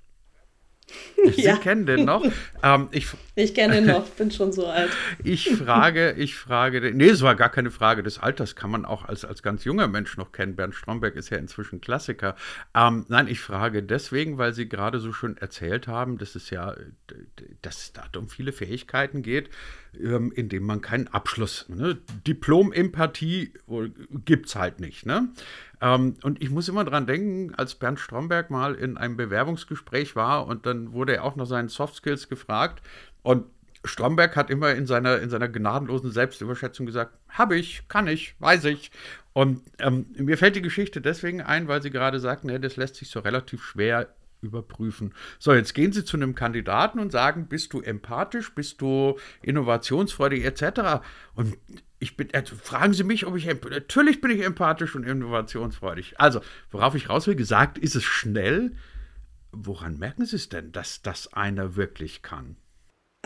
Sie 1.35 1.43
ja. 1.43 1.57
kennen 1.57 1.87
den 1.87 2.05
noch. 2.05 2.25
Ähm, 2.63 2.89
ich 2.93 3.09
ich 3.35 3.55
kenne 3.55 3.79
ihn 3.79 3.87
noch, 3.87 4.09
bin 4.17 4.31
schon 4.31 4.53
so 4.53 4.67
alt. 4.67 4.91
ich 5.23 5.51
frage, 5.57 6.13
ich 6.13 6.37
frage, 6.37 6.93
nee, 6.95 7.09
es 7.09 7.23
war 7.23 7.35
gar 7.35 7.49
keine 7.49 7.71
Frage 7.71 8.03
des 8.03 8.19
Alters, 8.19 8.55
kann 8.55 8.71
man 8.71 8.85
auch 8.85 9.05
als, 9.05 9.25
als 9.25 9.43
ganz 9.43 9.65
junger 9.65 9.89
Mensch 9.89 10.17
noch 10.17 10.33
kennen. 10.33 10.57
Bernd 10.57 10.75
Stromberg 10.75 11.17
ist 11.17 11.31
ja 11.31 11.39
inzwischen 11.39 11.81
Klassiker. 11.81 12.37
Ähm, 12.75 13.07
nein, 13.09 13.29
ich 13.29 13.41
frage 13.41 13.83
deswegen, 13.83 14.39
weil 14.39 14.53
Sie 14.53 14.69
gerade 14.69 15.01
so 15.01 15.13
schön 15.13 15.37
erzählt 15.37 15.89
haben, 15.89 16.19
dass 16.19 16.35
es 16.35 16.51
ja, 16.51 16.75
dass 17.63 17.79
es 17.79 17.93
da 17.93 18.05
um 18.17 18.29
viele 18.29 18.53
Fähigkeiten 18.53 19.23
geht, 19.23 19.51
ähm, 20.01 20.33
in 20.33 20.49
man 20.65 20.81
keinen 20.81 21.09
Abschluss, 21.09 21.67
ne? 21.69 21.99
Diplom-Empathie 22.27 23.53
gibt 24.25 24.47
es 24.47 24.57
halt 24.57 24.81
nicht. 24.81 25.07
Ne? 25.07 25.29
Ähm, 25.81 26.17
und 26.23 26.43
ich 26.43 26.51
muss 26.51 26.69
immer 26.69 26.85
dran 26.85 27.07
denken, 27.07 27.55
als 27.55 27.75
Bernd 27.75 28.01
Stromberg 28.01 28.51
mal 28.51 28.75
in 28.75 28.97
einem 28.97 29.17
Bewerbungsgespräch 29.17 30.17
war 30.17 30.47
und 30.47 30.67
dann 30.67 30.93
wurde 30.93 31.17
er 31.17 31.25
auch 31.25 31.37
nach 31.37 31.47
seinen 31.47 31.69
Soft 31.69 31.97
Skills 31.97 32.29
gefragt. 32.29 32.83
Und 33.23 33.47
Stromberg 33.85 34.35
hat 34.37 34.51
immer 34.51 34.73
in 34.75 34.87
seiner, 34.87 35.19
in 35.21 35.29
seiner 35.29 35.49
gnadenlosen 35.49 36.11
Selbstüberschätzung 36.11 36.87
gesagt, 36.87 37.13
habe 37.29 37.57
ich, 37.57 37.87
kann 37.89 38.07
ich, 38.07 38.35
weiß 38.39 38.65
ich. 38.65 38.91
Und 39.35 39.61
ähm, 39.79 40.07
mir 40.17 40.39
fällt 40.39 40.57
die 40.57 40.63
Geschichte 40.63 41.01
deswegen 41.01 41.43
ein, 41.43 41.69
weil 41.69 41.83
Sie 41.83 41.91
gerade 41.91 42.21
sagten, 42.21 42.49
ja, 42.49 42.59
das 42.59 42.77
lässt 42.77 42.97
sich 42.97 43.11
so 43.11 43.21
relativ 43.21 43.63
schwer 43.63 44.09
überprüfen. 44.45 45.15
So, 45.39 45.53
jetzt 45.53 45.75
gehen 45.75 45.93
Sie 45.93 46.05
zu 46.05 46.17
einem 46.17 46.35
Kandidaten 46.35 46.99
und 46.99 47.13
sagen, 47.13 47.47
bist 47.49 47.73
du 47.73 47.81
empathisch, 47.81 48.55
bist 48.55 48.81
du 48.81 49.19
innovationsfreudig 49.43 50.45
etc. 50.45 51.03
Und 51.35 51.57
ich 51.99 52.17
bin, 52.17 52.29
also 52.33 52.57
fragen 52.57 52.93
Sie 52.93 53.05
mich, 53.05 53.27
ob 53.27 53.37
ich, 53.37 53.47
natürlich 53.47 54.21
bin 54.21 54.31
ich 54.31 54.45
empathisch 54.45 54.95
und 54.95 55.05
innovationsfreudig. 55.05 56.21
Also, 56.21 56.41
worauf 56.71 56.95
ich 56.95 57.09
raus 57.09 57.27
will, 57.27 57.37
gesagt, 57.37 57.79
ist 57.79 57.97
es 57.97 58.05
schnell. 58.05 58.77
Woran 59.53 59.99
merken 59.99 60.27
Sie 60.27 60.37
es 60.37 60.49
denn, 60.49 60.73
dass 60.73 61.03
das 61.03 61.33
einer 61.33 61.77
wirklich 61.77 62.23
kann? 62.23 62.57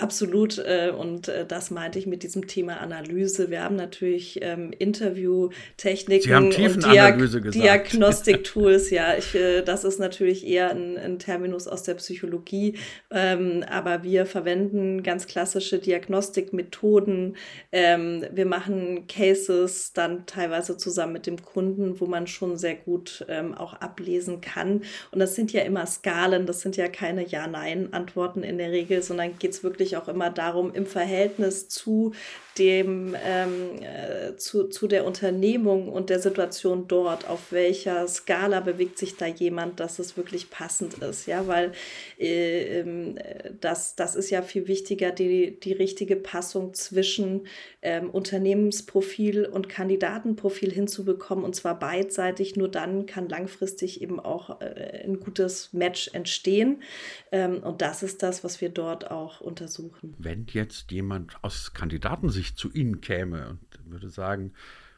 Absolut. 0.01 0.59
Äh, 0.59 0.93
und 0.97 1.29
äh, 1.29 1.45
das 1.47 1.71
meinte 1.71 1.99
ich 1.99 2.07
mit 2.07 2.23
diesem 2.23 2.47
Thema 2.47 2.81
Analyse. 2.81 3.51
Wir 3.51 3.63
haben 3.63 3.77
natürlich 3.77 4.39
ähm, 4.43 4.73
Interviewtechniken 4.79 6.35
und 6.35 6.57
Diag 6.57 7.19
Diagnostik-Tools. 7.53 8.91
ja, 8.91 9.17
ich, 9.17 9.35
äh, 9.35 9.63
das 9.63 9.85
ist 9.85 9.99
natürlich 9.99 10.47
eher 10.47 10.71
ein, 10.71 10.97
ein 10.97 11.19
Terminus 11.19 11.67
aus 11.67 11.83
der 11.83 11.95
Psychologie. 11.95 12.79
Ähm, 13.11 13.65
aber 13.69 14.03
wir 14.03 14.27
verwenden 14.27 15.03
ganz 15.03 15.27
klassische 15.27 15.79
Diagnostikmethoden. 15.79 17.37
Ähm, 17.73 18.25
wir 18.33 18.47
machen 18.47 19.07
Cases 19.09 19.93
dann 19.93 20.27
teilweise 20.27 20.77
zusammen 20.77 21.15
mit 21.15 21.27
dem 21.27 21.43
Kunden, 21.43 22.01
wo 22.01 22.07
man 22.07 22.27
schon 22.27 22.57
sehr 22.57 22.75
gut 22.75 23.25
ähm, 23.29 23.55
auch 23.55 23.75
ablesen 23.75 24.41
kann. 24.41 24.83
Und 25.11 25.19
das 25.19 25.35
sind 25.35 25.53
ja 25.53 25.63
immer 25.63 25.87
Skalen. 25.87 26.47
Das 26.47 26.61
sind 26.61 26.77
ja 26.77 26.89
keine 26.89 27.27
Ja-Nein-Antworten 27.27 28.43
in 28.43 28.59
der 28.59 28.71
Regel, 28.71 29.03
sondern 29.03 29.39
geht 29.39 29.53
es 29.53 29.65
wirklich 29.65 29.88
natürlich 29.93 29.97
auch 29.97 30.13
immer 30.13 30.31
darum, 30.31 30.73
im 30.73 30.87
Verhältnis 30.87 31.69
zu 31.69 32.13
dem, 32.59 33.15
ähm, 33.25 33.83
äh, 33.83 34.37
zu, 34.37 34.65
zu 34.69 34.89
der 34.89 35.05
Unternehmung 35.05 35.89
und 35.89 36.11
der 36.11 36.21
Situation 36.21 36.89
dort, 36.89 37.29
auf 37.29 37.53
welcher 37.53 38.07
Skala 38.09 38.61
bewegt 38.61 38.99
sich 38.99 39.17
da 39.17 39.27
jemand, 39.27 39.81
dass 39.81 39.99
es 39.99 40.17
wirklich 40.17 40.51
passend 40.51 40.95
ist. 40.95 41.27
Ja, 41.27 41.47
weil 41.47 41.73
äh, 42.19 42.81
ähm, 42.81 43.19
das, 43.61 43.97
das 43.97 44.15
ist 44.15 44.31
ja 44.31 44.43
viel 44.43 44.69
wichtiger, 44.69 45.11
die, 45.11 45.59
die 45.61 45.73
richtige 45.73 46.17
Passung 46.17 46.75
zwischen 46.75 47.47
ähm, 47.83 48.11
Unternehmensprofil 48.11 49.45
und 49.45 49.69
Kandidatenprofil 49.69 50.73
hinzubekommen 50.73 51.45
und 51.45 51.55
zwar 51.55 51.79
beidseitig. 51.79 52.57
Nur 52.57 52.69
dann 52.69 53.07
kann 53.07 53.29
langfristig 53.29 54.03
eben 54.03 54.19
auch 54.19 54.61
äh, 54.61 55.03
ein 55.05 55.21
gutes 55.21 55.73
Match 55.73 56.11
entstehen. 56.13 56.83
Ähm, 57.31 57.63
und 57.63 57.83
das 57.83 58.03
ist 58.03 58.23
das, 58.23 58.43
was 58.43 58.61
wir 58.61 58.71
dort 58.71 59.11
auch 59.11 59.41
untersuchen. 59.41 60.15
Wenn 60.19 60.47
jetzt 60.53 60.91
jemand 60.91 61.37
aus 61.43 61.73
Kandidatensicht 61.75 62.48
zu 62.57 62.71
Ihnen 62.73 63.01
käme 63.01 63.51
und 63.51 63.61
würde 63.91 64.09
sagen, 64.09 64.53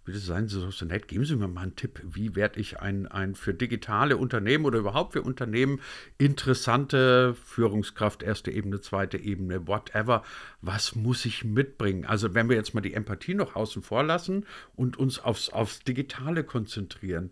bitte 0.05 0.19
seien 0.19 0.49
Sie 0.49 0.61
so 0.61 0.85
nett, 0.85 1.09
geben 1.09 1.25
Sie 1.25 1.37
mir 1.37 1.49
mal 1.49 1.63
einen 1.63 1.77
Tipp, 1.77 2.01
wie 2.05 2.35
werde 2.35 2.59
ich 2.59 2.81
ein, 2.81 3.07
ein 3.07 3.35
für 3.35 3.55
digitale 3.55 4.17
Unternehmen 4.17 4.65
oder 4.65 4.79
überhaupt 4.79 5.13
für 5.13 5.23
Unternehmen 5.23 5.81
interessante 6.19 7.35
Führungskraft, 7.35 8.23
erste 8.23 8.51
Ebene, 8.51 8.81
zweite 8.81 9.19
Ebene, 9.19 9.67
whatever, 9.69 10.25
was 10.63 10.95
muss 10.95 11.25
ich 11.25 11.45
mitbringen? 11.45 12.07
Also 12.07 12.35
wenn 12.35 12.49
wir 12.49 12.57
jetzt 12.57 12.75
mal 12.75 12.81
die 12.81 12.95
Empathie 12.95 13.35
noch 13.35 13.55
außen 13.55 13.83
vor 13.83 14.03
lassen 14.03 14.47
und 14.75 14.99
uns 14.99 15.19
aufs, 15.19 15.51
aufs 15.51 15.81
Digitale 15.81 16.45
konzentrieren, 16.45 17.31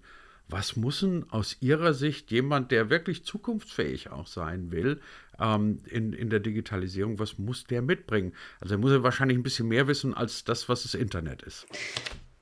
was 0.49 0.77
muss 0.77 1.01
denn 1.01 1.27
aus 1.31 1.57
Ihrer 1.61 1.93
Sicht 1.95 2.31
jemand, 2.31 2.71
der 2.71 2.91
wirklich 2.91 3.25
zukunftsfähig 3.25 4.11
auch 4.11 4.27
sein 4.27 4.71
will, 4.71 5.01
ähm, 5.39 5.81
in, 5.87 6.13
in 6.13 6.31
der 6.31 6.41
Digitalisierung, 6.41 7.19
was 7.19 7.39
muss 7.39 7.65
der 7.65 7.83
mitbringen? 7.83 8.33
Also 8.61 8.75
er 8.75 8.79
muss 8.79 8.93
ja 8.93 9.03
wahrscheinlich 9.03 9.39
ein 9.39 9.43
bisschen 9.43 9.69
mehr 9.69 9.87
wissen 9.87 10.15
als 10.15 10.45
das, 10.45 10.69
was 10.69 10.83
das 10.83 10.95
Internet 10.95 11.43
ist. 11.43 11.67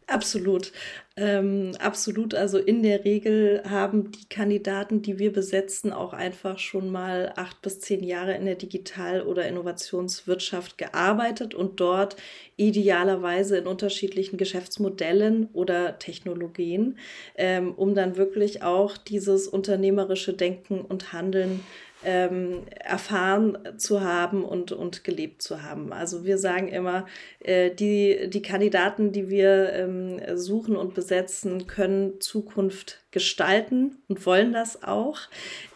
Absolut. 0.08 0.70
Ähm, 1.16 1.72
absolut. 1.80 2.32
Also 2.34 2.58
in 2.58 2.84
der 2.84 3.04
Regel 3.04 3.60
haben 3.68 4.12
die 4.12 4.28
Kandidaten, 4.28 5.02
die 5.02 5.18
wir 5.18 5.32
besetzen, 5.32 5.92
auch 5.92 6.12
einfach 6.12 6.60
schon 6.60 6.92
mal 6.92 7.32
acht 7.34 7.60
bis 7.60 7.80
zehn 7.80 8.04
Jahre 8.04 8.34
in 8.34 8.44
der 8.46 8.54
Digital- 8.54 9.22
oder 9.22 9.48
Innovationswirtschaft 9.48 10.78
gearbeitet 10.78 11.54
und 11.54 11.80
dort 11.80 12.14
idealerweise 12.56 13.56
in 13.58 13.66
unterschiedlichen 13.66 14.36
Geschäftsmodellen 14.36 15.48
oder 15.52 15.98
Technologien, 15.98 16.98
ähm, 17.36 17.74
um 17.74 17.96
dann 17.96 18.16
wirklich 18.16 18.62
auch 18.62 18.96
dieses 18.96 19.48
unternehmerische 19.48 20.34
Denken 20.34 20.82
und 20.82 21.12
Handeln 21.12 21.64
ähm, 22.04 22.62
erfahren 22.84 23.58
zu 23.78 24.02
haben 24.02 24.44
und, 24.44 24.72
und 24.72 25.04
gelebt 25.04 25.42
zu 25.42 25.62
haben. 25.62 25.92
Also 25.92 26.24
wir 26.24 26.38
sagen 26.38 26.68
immer, 26.68 27.06
äh, 27.40 27.70
die, 27.70 28.28
die 28.28 28.42
Kandidaten, 28.42 29.12
die 29.12 29.28
wir 29.28 29.72
ähm, 29.72 30.20
suchen 30.36 30.76
und 30.76 30.94
besetzen, 30.94 31.66
können 31.66 32.20
Zukunft 32.20 33.05
gestalten 33.10 33.96
und 34.08 34.26
wollen 34.26 34.52
das 34.52 34.82
auch 34.82 35.18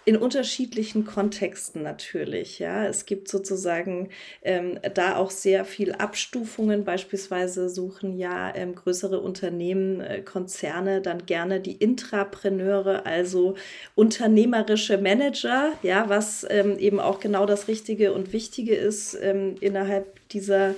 in 0.05 0.17
unterschiedlichen 0.17 1.05
Kontexten 1.05 1.83
natürlich. 1.83 2.59
Ja, 2.59 2.87
es 2.87 3.07
gibt 3.07 3.29
sozusagen 3.29 4.09
ähm, 4.43 4.79
da 4.95 5.17
auch 5.17 5.31
sehr 5.31 5.65
viel 5.65 5.93
Abstufungen. 5.93 6.85
Beispielsweise 6.85 7.69
suchen 7.69 8.19
ja 8.19 8.53
ähm, 8.55 8.75
größere 8.75 9.21
Unternehmen, 9.21 10.01
äh, 10.01 10.23
Konzerne 10.23 11.01
dann 11.01 11.27
gerne 11.27 11.61
die 11.61 11.77
Intrapreneure, 11.77 13.07
also 13.07 13.55
unternehmerische 13.95 14.99
Manager. 14.99 15.73
Ja, 15.83 16.09
was 16.09 16.47
ähm, 16.51 16.79
eben 16.79 16.99
auch 16.99 17.21
genau 17.21 17.47
das 17.47 17.69
Richtige 17.69 18.13
und 18.13 18.33
Wichtige 18.33 18.75
ist 18.75 19.17
ähm, 19.21 19.55
innerhalb 19.61 20.29
dieser 20.31 20.75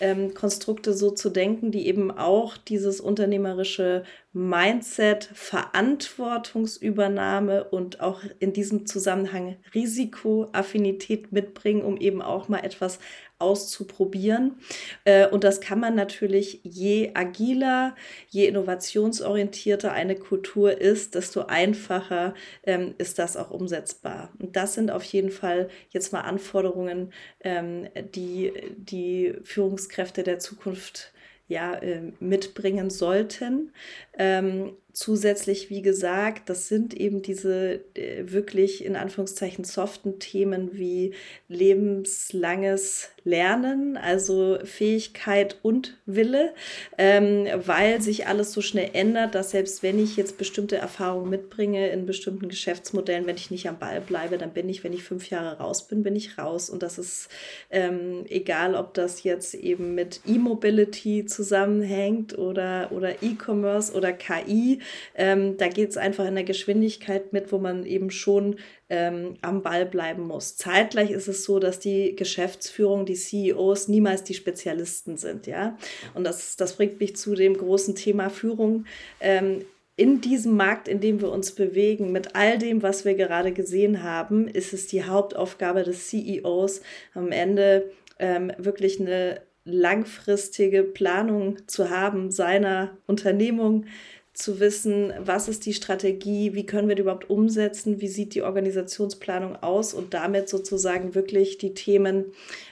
ähm, 0.00 0.34
Konstrukte 0.34 0.92
so 0.92 1.10
zu 1.10 1.30
denken, 1.30 1.70
die 1.70 1.86
eben 1.86 2.10
auch 2.10 2.56
dieses 2.56 3.00
unternehmerische 3.00 4.02
Mindset, 4.32 5.30
Verantwortungsübernahme 5.32 7.64
und 7.64 8.00
auch 8.00 8.22
in 8.38 8.52
diesem 8.52 8.86
Zusammenhang 8.86 9.56
Risikoaffinität 9.74 11.32
mitbringen, 11.32 11.82
um 11.82 11.96
eben 11.96 12.20
auch 12.20 12.48
mal 12.48 12.58
etwas 12.58 12.98
auszuprobieren. 13.38 14.56
Äh, 15.04 15.28
und 15.28 15.44
das 15.44 15.60
kann 15.60 15.80
man 15.80 15.94
natürlich, 15.94 16.60
je 16.62 17.10
agiler, 17.14 17.94
je 18.28 18.46
innovationsorientierter 18.46 19.92
eine 19.92 20.16
Kultur 20.16 20.80
ist, 20.80 21.14
desto 21.14 21.46
einfacher 21.46 22.34
ähm, 22.64 22.94
ist 22.98 23.18
das 23.18 23.36
auch 23.36 23.50
umsetzbar. 23.50 24.30
Und 24.38 24.56
das 24.56 24.74
sind 24.74 24.90
auf 24.90 25.04
jeden 25.04 25.30
Fall 25.30 25.68
jetzt 25.90 26.12
mal 26.12 26.22
Anforderungen, 26.22 27.12
ähm, 27.40 27.88
die 28.14 28.52
die 28.76 29.34
Führungskräfte 29.42 30.22
der 30.22 30.38
Zukunft 30.38 31.12
ja, 31.48 31.74
äh, 31.74 32.12
mitbringen 32.18 32.90
sollten. 32.90 33.72
Ähm, 34.18 34.72
zusätzlich, 34.96 35.68
wie 35.68 35.82
gesagt, 35.82 36.48
das 36.48 36.68
sind 36.68 36.94
eben 36.94 37.20
diese 37.20 37.80
äh, 37.94 38.24
wirklich 38.32 38.82
in 38.82 38.96
Anführungszeichen 38.96 39.62
soften 39.64 40.18
Themen 40.18 40.70
wie 40.72 41.12
lebenslanges 41.48 43.10
Lernen, 43.22 43.98
also 43.98 44.56
Fähigkeit 44.64 45.58
und 45.62 45.98
Wille, 46.06 46.54
ähm, 46.96 47.46
weil 47.66 48.00
sich 48.00 48.26
alles 48.26 48.52
so 48.52 48.62
schnell 48.62 48.90
ändert, 48.94 49.34
dass 49.34 49.50
selbst 49.50 49.82
wenn 49.82 50.02
ich 50.02 50.16
jetzt 50.16 50.38
bestimmte 50.38 50.76
Erfahrungen 50.76 51.28
mitbringe 51.28 51.90
in 51.90 52.06
bestimmten 52.06 52.48
Geschäftsmodellen, 52.48 53.26
wenn 53.26 53.36
ich 53.36 53.50
nicht 53.50 53.68
am 53.68 53.78
Ball 53.78 54.00
bleibe, 54.00 54.38
dann 54.38 54.52
bin 54.52 54.66
ich, 54.68 54.82
wenn 54.82 54.94
ich 54.94 55.02
fünf 55.02 55.28
Jahre 55.28 55.58
raus 55.58 55.88
bin, 55.88 56.04
bin 56.04 56.16
ich 56.16 56.38
raus. 56.38 56.70
Und 56.70 56.82
das 56.82 56.96
ist 56.96 57.28
ähm, 57.70 58.24
egal, 58.30 58.74
ob 58.74 58.94
das 58.94 59.24
jetzt 59.24 59.54
eben 59.54 59.94
mit 59.94 60.20
E-Mobility 60.26 61.26
zusammenhängt 61.26 62.38
oder, 62.38 62.92
oder 62.92 63.22
E-Commerce 63.22 63.92
oder 63.92 64.05
KI. 64.12 64.80
Ähm, 65.14 65.56
da 65.56 65.68
geht 65.68 65.90
es 65.90 65.96
einfach 65.96 66.26
in 66.26 66.34
der 66.34 66.44
Geschwindigkeit 66.44 67.32
mit, 67.32 67.52
wo 67.52 67.58
man 67.58 67.84
eben 67.84 68.10
schon 68.10 68.56
ähm, 68.88 69.34
am 69.42 69.62
Ball 69.62 69.86
bleiben 69.86 70.26
muss. 70.26 70.56
Zeitgleich 70.56 71.10
ist 71.10 71.28
es 71.28 71.44
so, 71.44 71.58
dass 71.58 71.78
die 71.78 72.14
Geschäftsführung, 72.16 73.06
die 73.06 73.14
CEOs 73.14 73.88
niemals 73.88 74.24
die 74.24 74.34
Spezialisten 74.34 75.16
sind, 75.16 75.46
ja. 75.46 75.76
Und 76.14 76.24
das, 76.24 76.56
das 76.56 76.76
bringt 76.76 77.00
mich 77.00 77.16
zu 77.16 77.34
dem 77.34 77.56
großen 77.56 77.94
Thema 77.94 78.30
Führung. 78.30 78.86
Ähm, 79.20 79.64
in 79.96 80.20
diesem 80.20 80.56
Markt, 80.56 80.88
in 80.88 81.00
dem 81.00 81.22
wir 81.22 81.32
uns 81.32 81.52
bewegen, 81.52 82.12
mit 82.12 82.34
all 82.34 82.58
dem, 82.58 82.82
was 82.82 83.06
wir 83.06 83.14
gerade 83.14 83.52
gesehen 83.52 84.02
haben, 84.02 84.46
ist 84.46 84.74
es 84.74 84.86
die 84.86 85.04
Hauptaufgabe 85.04 85.84
des 85.84 86.08
CEOs, 86.08 86.82
am 87.14 87.32
Ende 87.32 87.90
ähm, 88.18 88.52
wirklich 88.58 89.00
eine 89.00 89.40
langfristige 89.66 90.84
Planung 90.84 91.68
zu 91.68 91.90
haben 91.90 92.30
seiner 92.30 92.96
Unternehmung, 93.06 93.86
zu 94.36 94.60
wissen, 94.60 95.14
was 95.18 95.48
ist 95.48 95.64
die 95.64 95.72
Strategie, 95.72 96.52
wie 96.52 96.66
können 96.66 96.88
wir 96.88 96.94
die 96.94 97.00
überhaupt 97.00 97.30
umsetzen, 97.30 98.02
wie 98.02 98.08
sieht 98.08 98.34
die 98.34 98.42
Organisationsplanung 98.42 99.56
aus 99.56 99.94
und 99.94 100.12
damit 100.12 100.50
sozusagen 100.50 101.14
wirklich 101.14 101.56
die 101.56 101.72
Themen 101.72 102.26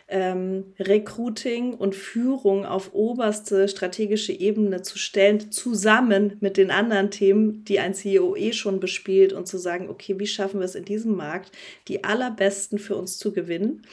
ähm, 0.06 0.74
Recruiting 0.78 1.72
und 1.72 1.94
Führung 1.94 2.66
auf 2.66 2.92
oberste 2.92 3.66
strategische 3.66 4.34
Ebene 4.34 4.82
zu 4.82 4.98
stellen, 4.98 5.50
zusammen 5.50 6.36
mit 6.40 6.58
den 6.58 6.70
anderen 6.70 7.10
Themen, 7.10 7.64
die 7.64 7.80
ein 7.80 7.94
CEO 7.94 8.36
eh 8.36 8.52
schon 8.52 8.78
bespielt 8.78 9.32
und 9.32 9.48
zu 9.48 9.56
sagen, 9.56 9.88
okay, 9.88 10.18
wie 10.18 10.26
schaffen 10.26 10.60
wir 10.60 10.66
es 10.66 10.74
in 10.74 10.84
diesem 10.84 11.16
Markt, 11.16 11.50
die 11.88 12.04
allerbesten 12.04 12.78
für 12.78 12.96
uns 12.96 13.16
zu 13.16 13.32
gewinnen, 13.32 13.86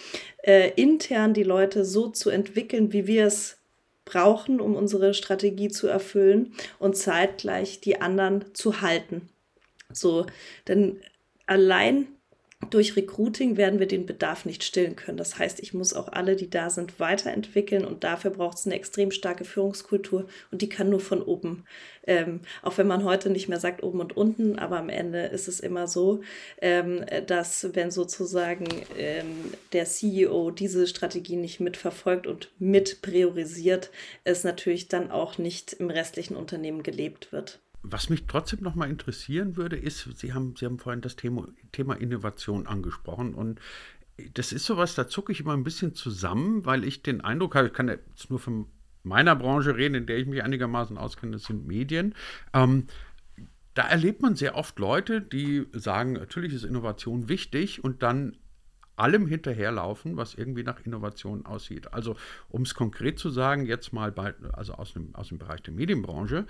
äh, 0.43 0.71
intern 0.75 1.33
die 1.33 1.43
Leute 1.43 1.85
so 1.85 2.09
zu 2.09 2.29
entwickeln, 2.29 2.91
wie 2.91 3.07
wir 3.07 3.27
es 3.27 3.60
brauchen, 4.11 4.59
um 4.59 4.75
unsere 4.75 5.13
Strategie 5.13 5.69
zu 5.69 5.87
erfüllen 5.87 6.53
und 6.79 6.97
zeitgleich 6.97 7.81
die 7.81 8.01
anderen 8.01 8.53
zu 8.53 8.81
halten. 8.81 9.29
So, 9.91 10.25
denn 10.67 10.99
allein 11.45 12.07
durch 12.69 12.95
Recruiting 12.95 13.57
werden 13.57 13.79
wir 13.79 13.87
den 13.87 14.05
Bedarf 14.05 14.45
nicht 14.45 14.63
stillen 14.63 14.95
können. 14.95 15.17
Das 15.17 15.37
heißt, 15.37 15.59
ich 15.59 15.73
muss 15.73 15.93
auch 15.93 16.07
alle, 16.09 16.35
die 16.35 16.49
da 16.49 16.69
sind, 16.69 16.99
weiterentwickeln 16.99 17.85
und 17.85 18.03
dafür 18.03 18.31
braucht 18.31 18.57
es 18.57 18.65
eine 18.65 18.75
extrem 18.75 19.11
starke 19.11 19.45
Führungskultur 19.45 20.27
und 20.51 20.61
die 20.61 20.69
kann 20.69 20.89
nur 20.89 20.99
von 20.99 21.21
oben. 21.21 21.65
Ähm, 22.07 22.41
auch 22.61 22.77
wenn 22.77 22.87
man 22.87 23.03
heute 23.03 23.29
nicht 23.29 23.47
mehr 23.47 23.59
sagt 23.59 23.83
oben 23.83 23.99
und 23.99 24.15
unten, 24.15 24.57
aber 24.57 24.77
am 24.77 24.89
Ende 24.89 25.25
ist 25.25 25.47
es 25.47 25.59
immer 25.59 25.87
so, 25.87 26.21
ähm, 26.61 27.05
dass 27.27 27.75
wenn 27.75 27.91
sozusagen 27.91 28.67
ähm, 28.97 29.53
der 29.73 29.85
CEO 29.85 30.51
diese 30.51 30.87
Strategie 30.87 31.35
nicht 31.35 31.59
mitverfolgt 31.59 32.27
und 32.27 32.51
mit 32.59 33.01
priorisiert, 33.01 33.91
es 34.23 34.43
natürlich 34.43 34.87
dann 34.87 35.11
auch 35.11 35.37
nicht 35.37 35.73
im 35.73 35.89
restlichen 35.89 36.35
Unternehmen 36.35 36.83
gelebt 36.83 37.31
wird. 37.31 37.59
Was 37.83 38.09
mich 38.09 38.27
trotzdem 38.27 38.61
noch 38.61 38.75
mal 38.75 38.89
interessieren 38.89 39.57
würde, 39.57 39.75
ist, 39.75 40.07
Sie 40.17 40.33
haben, 40.33 40.55
Sie 40.55 40.65
haben 40.65 40.79
vorhin 40.79 41.01
das 41.01 41.15
Thema, 41.15 41.47
Thema 41.71 41.95
Innovation 41.95 42.67
angesprochen 42.67 43.33
und 43.33 43.59
das 44.33 44.51
ist 44.51 44.65
sowas, 44.65 44.95
da 44.95 45.07
zucke 45.07 45.31
ich 45.31 45.39
immer 45.39 45.53
ein 45.53 45.63
bisschen 45.63 45.95
zusammen, 45.95 46.65
weil 46.65 46.83
ich 46.83 47.01
den 47.01 47.21
Eindruck 47.21 47.55
habe, 47.55 47.67
ich 47.67 47.73
kann 47.73 47.87
jetzt 47.87 48.29
nur 48.29 48.39
von 48.39 48.67
meiner 49.03 49.35
Branche 49.35 49.75
reden, 49.75 49.95
in 49.95 50.05
der 50.05 50.17
ich 50.17 50.27
mich 50.27 50.43
einigermaßen 50.43 50.97
auskenne, 50.97 51.33
das 51.33 51.45
sind 51.45 51.65
Medien. 51.65 52.13
Ähm, 52.53 52.87
da 53.73 53.87
erlebt 53.87 54.21
man 54.21 54.35
sehr 54.35 54.55
oft 54.55 54.77
Leute, 54.79 55.21
die 55.21 55.65
sagen, 55.71 56.13
natürlich 56.13 56.53
ist 56.53 56.65
Innovation 56.65 57.29
wichtig 57.29 57.83
und 57.83 58.03
dann 58.03 58.37
allem 58.95 59.27
hinterherlaufen, 59.27 60.17
was 60.17 60.35
irgendwie 60.35 60.63
nach 60.63 60.79
Innovation 60.85 61.45
aussieht. 61.45 61.93
Also 61.93 62.15
um 62.49 62.63
es 62.63 62.75
konkret 62.75 63.19
zu 63.19 63.29
sagen, 63.29 63.65
jetzt 63.65 63.93
mal 63.93 64.11
bei, 64.11 64.33
also 64.53 64.73
aus 64.73 64.93
dem, 64.93 65.13
aus 65.15 65.29
dem 65.29 65.37
Bereich 65.37 65.61
der 65.63 65.73
Medienbranche, 65.73 66.45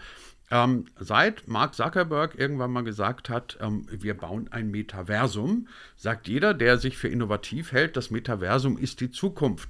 ähm, 0.51 0.85
seit 0.99 1.47
Mark 1.47 1.75
Zuckerberg 1.75 2.37
irgendwann 2.37 2.71
mal 2.71 2.83
gesagt 2.83 3.29
hat, 3.29 3.57
ähm, 3.61 3.87
wir 3.89 4.15
bauen 4.15 4.49
ein 4.51 4.69
Metaversum, 4.69 5.67
sagt 5.95 6.27
jeder, 6.27 6.53
der 6.53 6.77
sich 6.77 6.97
für 6.97 7.07
innovativ 7.07 7.71
hält, 7.71 7.95
das 7.95 8.11
Metaversum 8.11 8.77
ist 8.77 8.99
die 8.99 9.11
Zukunft. 9.11 9.69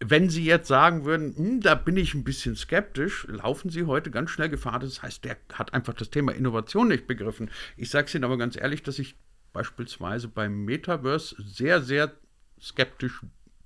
Wenn 0.00 0.30
Sie 0.30 0.44
jetzt 0.44 0.68
sagen 0.68 1.04
würden, 1.04 1.36
hm, 1.36 1.60
da 1.60 1.74
bin 1.74 1.96
ich 1.96 2.14
ein 2.14 2.24
bisschen 2.24 2.56
skeptisch, 2.56 3.26
laufen 3.28 3.68
Sie 3.68 3.84
heute 3.84 4.10
ganz 4.10 4.30
schnell 4.30 4.48
Gefahr. 4.48 4.78
Das 4.78 5.02
heißt, 5.02 5.24
der 5.24 5.36
hat 5.52 5.74
einfach 5.74 5.92
das 5.92 6.10
Thema 6.10 6.32
Innovation 6.32 6.88
nicht 6.88 7.08
begriffen. 7.08 7.50
Ich 7.76 7.90
sage 7.90 8.06
es 8.06 8.14
Ihnen 8.14 8.24
aber 8.24 8.38
ganz 8.38 8.56
ehrlich, 8.56 8.84
dass 8.84 9.00
ich 9.00 9.16
beispielsweise 9.58 10.28
beim 10.28 10.64
Metaverse 10.64 11.34
sehr, 11.42 11.82
sehr 11.82 12.12
skeptisch 12.60 13.24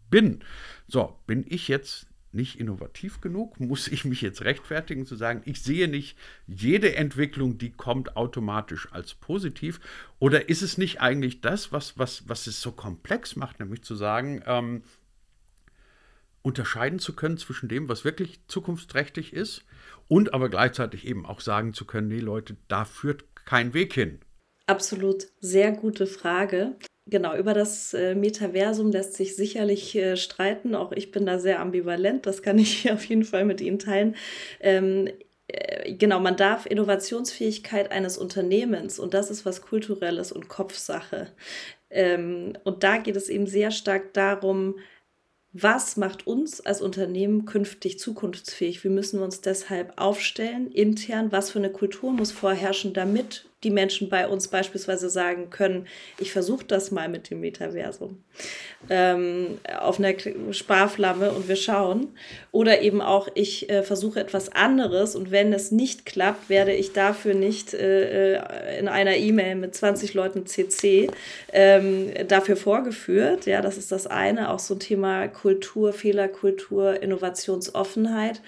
bin. 0.08 0.40
So, 0.88 1.18
bin 1.26 1.44
ich 1.46 1.68
jetzt 1.68 2.06
nicht 2.32 2.58
innovativ 2.58 3.20
genug? 3.20 3.60
Muss 3.60 3.88
ich 3.88 4.06
mich 4.06 4.22
jetzt 4.22 4.40
rechtfertigen 4.40 5.04
zu 5.04 5.16
sagen, 5.16 5.42
ich 5.44 5.60
sehe 5.60 5.88
nicht 5.88 6.16
jede 6.46 6.96
Entwicklung, 6.96 7.58
die 7.58 7.72
kommt, 7.72 8.16
automatisch 8.16 8.90
als 8.90 9.12
positiv? 9.12 9.80
Oder 10.18 10.48
ist 10.48 10.62
es 10.62 10.78
nicht 10.78 11.02
eigentlich 11.02 11.42
das, 11.42 11.72
was, 11.72 11.98
was, 11.98 12.26
was 12.26 12.46
es 12.46 12.62
so 12.62 12.72
komplex 12.72 13.36
macht, 13.36 13.60
nämlich 13.60 13.82
zu 13.82 13.94
sagen, 13.94 14.42
ähm, 14.46 14.84
unterscheiden 16.40 17.00
zu 17.00 17.14
können 17.14 17.36
zwischen 17.36 17.68
dem, 17.68 17.86
was 17.90 18.06
wirklich 18.06 18.40
zukunftsträchtig 18.48 19.34
ist 19.34 19.66
und 20.08 20.32
aber 20.32 20.48
gleichzeitig 20.48 21.06
eben 21.06 21.26
auch 21.26 21.42
sagen 21.42 21.74
zu 21.74 21.84
können, 21.84 22.08
nee 22.08 22.20
Leute, 22.20 22.56
da 22.68 22.86
führt 22.86 23.26
kein 23.44 23.74
Weg 23.74 23.92
hin. 23.92 24.20
Absolut, 24.72 25.26
sehr 25.38 25.70
gute 25.70 26.06
Frage. 26.06 26.76
Genau, 27.06 27.36
über 27.36 27.52
das 27.52 27.92
äh, 27.92 28.14
Metaversum 28.14 28.90
lässt 28.90 29.12
sich 29.12 29.36
sicherlich 29.36 29.94
äh, 29.94 30.16
streiten. 30.16 30.74
Auch 30.74 30.92
ich 30.92 31.10
bin 31.10 31.26
da 31.26 31.38
sehr 31.38 31.60
ambivalent. 31.60 32.24
Das 32.24 32.40
kann 32.40 32.58
ich 32.66 32.90
auf 32.90 33.04
jeden 33.04 33.24
Fall 33.24 33.44
mit 33.44 33.60
Ihnen 33.60 33.78
teilen. 33.78 34.16
Ähm, 34.60 35.10
äh, 35.46 35.92
genau, 35.92 36.20
man 36.20 36.38
darf 36.38 36.64
Innovationsfähigkeit 36.64 37.92
eines 37.92 38.16
Unternehmens, 38.16 38.98
und 38.98 39.12
das 39.12 39.30
ist 39.30 39.44
was 39.44 39.60
Kulturelles 39.60 40.32
und 40.32 40.48
Kopfsache. 40.48 41.26
Ähm, 41.90 42.54
und 42.64 42.82
da 42.82 42.96
geht 42.96 43.16
es 43.16 43.28
eben 43.28 43.46
sehr 43.46 43.72
stark 43.72 44.14
darum, 44.14 44.76
was 45.52 45.98
macht 45.98 46.26
uns 46.26 46.62
als 46.62 46.80
Unternehmen 46.80 47.44
künftig 47.44 47.98
zukunftsfähig? 47.98 48.84
Wie 48.84 48.88
müssen 48.88 49.18
wir 49.18 49.24
uns 49.26 49.42
deshalb 49.42 50.00
aufstellen 50.00 50.72
intern? 50.72 51.30
Was 51.30 51.50
für 51.50 51.58
eine 51.58 51.70
Kultur 51.70 52.10
muss 52.10 52.32
vorherrschen, 52.32 52.94
damit 52.94 53.44
die 53.64 53.70
Menschen 53.70 54.08
bei 54.08 54.26
uns 54.26 54.48
beispielsweise 54.48 55.08
sagen 55.08 55.50
können, 55.50 55.86
ich 56.18 56.32
versuche 56.32 56.64
das 56.64 56.90
mal 56.90 57.08
mit 57.08 57.30
dem 57.30 57.40
Metaversum 57.40 58.22
ähm, 58.90 59.58
auf 59.80 59.98
einer 59.98 60.14
Sparflamme 60.52 61.32
und 61.32 61.48
wir 61.48 61.56
schauen. 61.56 62.08
Oder 62.50 62.82
eben 62.82 63.00
auch, 63.00 63.28
ich 63.34 63.70
äh, 63.70 63.82
versuche 63.82 64.20
etwas 64.20 64.50
anderes 64.50 65.14
und 65.14 65.30
wenn 65.30 65.52
es 65.52 65.70
nicht 65.70 66.06
klappt, 66.06 66.48
werde 66.48 66.72
ich 66.72 66.92
dafür 66.92 67.34
nicht 67.34 67.74
äh, 67.74 68.34
äh 68.34 68.78
in 68.78 68.88
einer 68.88 69.16
E-Mail 69.16 69.54
mit 69.54 69.74
20 69.74 70.14
Leuten 70.14 70.46
CC 70.46 71.08
ähm, 71.52 72.10
dafür 72.26 72.56
vorgeführt. 72.56 73.46
Ja, 73.46 73.60
das 73.60 73.76
ist 73.76 73.92
das 73.92 74.06
eine, 74.06 74.50
auch 74.50 74.58
so 74.58 74.74
ein 74.74 74.80
Thema 74.80 75.28
Kultur, 75.28 75.92
Fehlerkultur, 75.92 77.02
Innovationsoffenheit. 77.02 78.40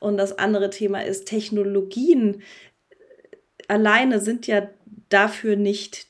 Und 0.00 0.16
das 0.16 0.38
andere 0.38 0.70
Thema 0.70 1.04
ist 1.04 1.26
Technologien 1.26 2.42
alleine 3.68 4.20
sind 4.20 4.46
ja 4.46 4.68
dafür 5.08 5.56
nicht 5.56 6.06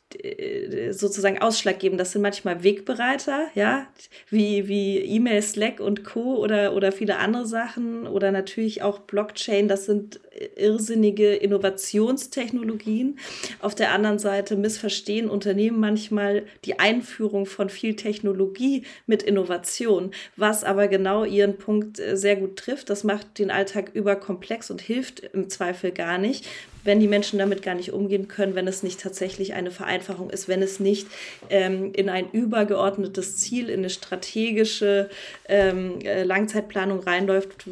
sozusagen 0.91 1.39
ausschlaggebend. 1.39 2.01
Das 2.01 2.13
sind 2.13 2.23
manchmal 2.23 2.63
Wegbereiter, 2.63 3.47
ja, 3.55 3.87
wie, 4.31 4.69
wie 4.69 4.99
E-Mail, 4.99 5.43
Slack 5.43 5.81
und 5.81 6.05
Co. 6.05 6.37
Oder, 6.37 6.75
oder 6.75 6.93
viele 6.93 7.19
andere 7.19 7.47
Sachen 7.47 8.07
oder 8.07 8.33
natürlich 8.33 8.83
auch 8.83 9.01
Blockchain. 9.01 9.69
Das 9.69 9.87
sind 9.87 10.21
irrsinnige 10.57 11.35
Innovationstechnologien. 11.35 13.19
Auf 13.61 13.75
der 13.75 13.93
anderen 13.93 14.19
Seite 14.19 14.57
missverstehen 14.57 15.29
Unternehmen 15.29 15.79
manchmal 15.79 16.45
die 16.65 16.79
Einführung 16.79 17.47
von 17.47 17.69
viel 17.69 17.97
Technologie 17.97 18.85
mit 19.07 19.23
Innovation, 19.23 20.13
was 20.37 20.65
aber 20.65 20.89
genau 20.89 21.25
ihren 21.25 21.59
Punkt 21.59 21.99
äh, 21.99 22.17
sehr 22.17 22.37
gut 22.37 22.57
trifft. 22.57 22.91
Das 22.91 23.05
macht 23.05 23.39
den 23.39 23.51
Alltag 23.51 23.91
überkomplex 23.95 24.71
und 24.71 24.81
hilft 24.81 25.21
im 25.21 25.49
Zweifel 25.49 25.91
gar 25.91 26.19
nicht, 26.19 26.47
wenn 26.85 27.01
die 27.01 27.09
Menschen 27.09 27.39
damit 27.39 27.63
gar 27.63 27.75
nicht 27.75 27.93
umgehen 27.93 28.29
können, 28.29 28.55
wenn 28.55 28.67
es 28.67 28.83
nicht 28.83 29.01
tatsächlich 29.01 29.55
eine 29.55 29.71
Vereinfachung 29.71 30.02
ist, 30.31 30.49
wenn 30.49 30.63
es 30.63 30.81
nicht 30.81 31.07
ähm, 31.51 31.93
in 31.95 32.09
ein 32.09 32.31
übergeordnetes 32.31 33.39
Ziel, 33.39 33.69
in 33.69 33.81
eine 33.81 33.91
strategische 33.91 35.11
ähm, 35.49 36.01
äh, 36.01 36.23
Langzeitplanung 36.23 37.01
reinläuft, 37.01 37.65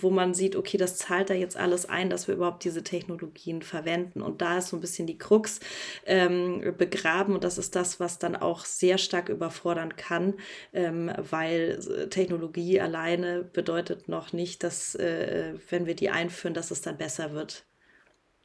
wo 0.00 0.10
man 0.10 0.34
sieht, 0.34 0.56
okay, 0.56 0.78
das 0.78 0.96
zahlt 0.96 1.30
da 1.30 1.34
jetzt 1.34 1.56
alles 1.56 1.86
ein, 1.88 2.10
dass 2.10 2.28
wir 2.28 2.34
überhaupt 2.34 2.64
diese 2.64 2.82
Technologien 2.82 3.62
verwenden. 3.62 4.22
Und 4.22 4.42
da 4.42 4.58
ist 4.58 4.68
so 4.68 4.76
ein 4.76 4.80
bisschen 4.80 5.06
die 5.06 5.18
Krux 5.18 5.60
ähm, 6.06 6.74
begraben 6.76 7.34
und 7.34 7.44
das 7.44 7.58
ist 7.58 7.76
das, 7.76 8.00
was 8.00 8.18
dann 8.18 8.36
auch 8.36 8.64
sehr 8.64 8.98
stark 8.98 9.28
überfordern 9.28 9.96
kann, 9.96 10.34
ähm, 10.72 11.10
weil 11.30 11.78
Technologie 12.10 12.80
alleine 12.80 13.42
bedeutet 13.42 14.08
noch 14.08 14.32
nicht, 14.32 14.62
dass, 14.62 14.94
äh, 14.94 15.54
wenn 15.70 15.86
wir 15.86 15.94
die 15.94 16.10
einführen, 16.10 16.54
dass 16.54 16.70
es 16.70 16.80
dann 16.80 16.96
besser 16.96 17.32
wird. 17.32 17.64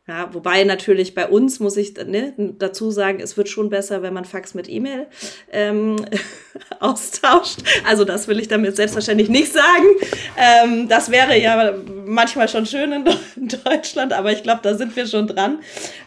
Ja, 0.07 0.33
wobei 0.33 0.63
natürlich 0.63 1.15
bei 1.15 1.27
uns 1.27 1.59
muss 1.59 1.75
ich 1.75 1.93
ne, 1.97 2.33
dazu 2.57 2.91
sagen, 2.91 3.19
es 3.19 3.35
wird 3.35 3.49
schon 3.49 3.69
besser, 3.69 4.01
wenn 4.01 4.13
man 4.13 4.23
Fax 4.23 4.53
mit 4.53 4.69
E-Mail 4.69 5.07
ähm, 5.51 5.97
austauscht. 6.79 7.59
Also 7.85 8.05
das 8.05 8.29
will 8.29 8.39
ich 8.39 8.47
damit 8.47 8.77
selbstverständlich 8.77 9.27
nicht 9.27 9.51
sagen. 9.51 9.85
Ähm, 10.37 10.87
das 10.87 11.11
wäre 11.11 11.37
ja 11.37 11.73
manchmal 12.05 12.47
schon 12.47 12.65
schön 12.65 12.93
in, 12.93 13.05
in 13.35 13.47
Deutschland, 13.65 14.13
aber 14.13 14.31
ich 14.31 14.43
glaube, 14.43 14.61
da 14.63 14.75
sind 14.75 14.95
wir 14.95 15.07
schon 15.07 15.27
dran. 15.27 15.59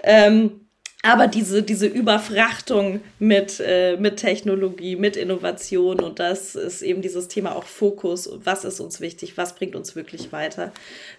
Ähm, 0.02 0.60
aber 1.02 1.26
diese, 1.26 1.62
diese 1.62 1.86
Überfrachtung 1.86 3.00
mit, 3.18 3.60
äh, 3.60 3.98
mit 3.98 4.16
Technologie, 4.16 4.96
mit 4.96 5.16
Innovation 5.16 6.00
und 6.00 6.18
das 6.18 6.54
ist 6.54 6.80
eben 6.80 7.02
dieses 7.02 7.28
Thema 7.28 7.54
auch 7.54 7.64
Fokus. 7.64 8.30
Was 8.44 8.64
ist 8.64 8.80
uns 8.80 9.00
wichtig? 9.02 9.36
Was 9.36 9.54
bringt 9.54 9.76
uns 9.76 9.94
wirklich 9.94 10.32
weiter? 10.32 10.72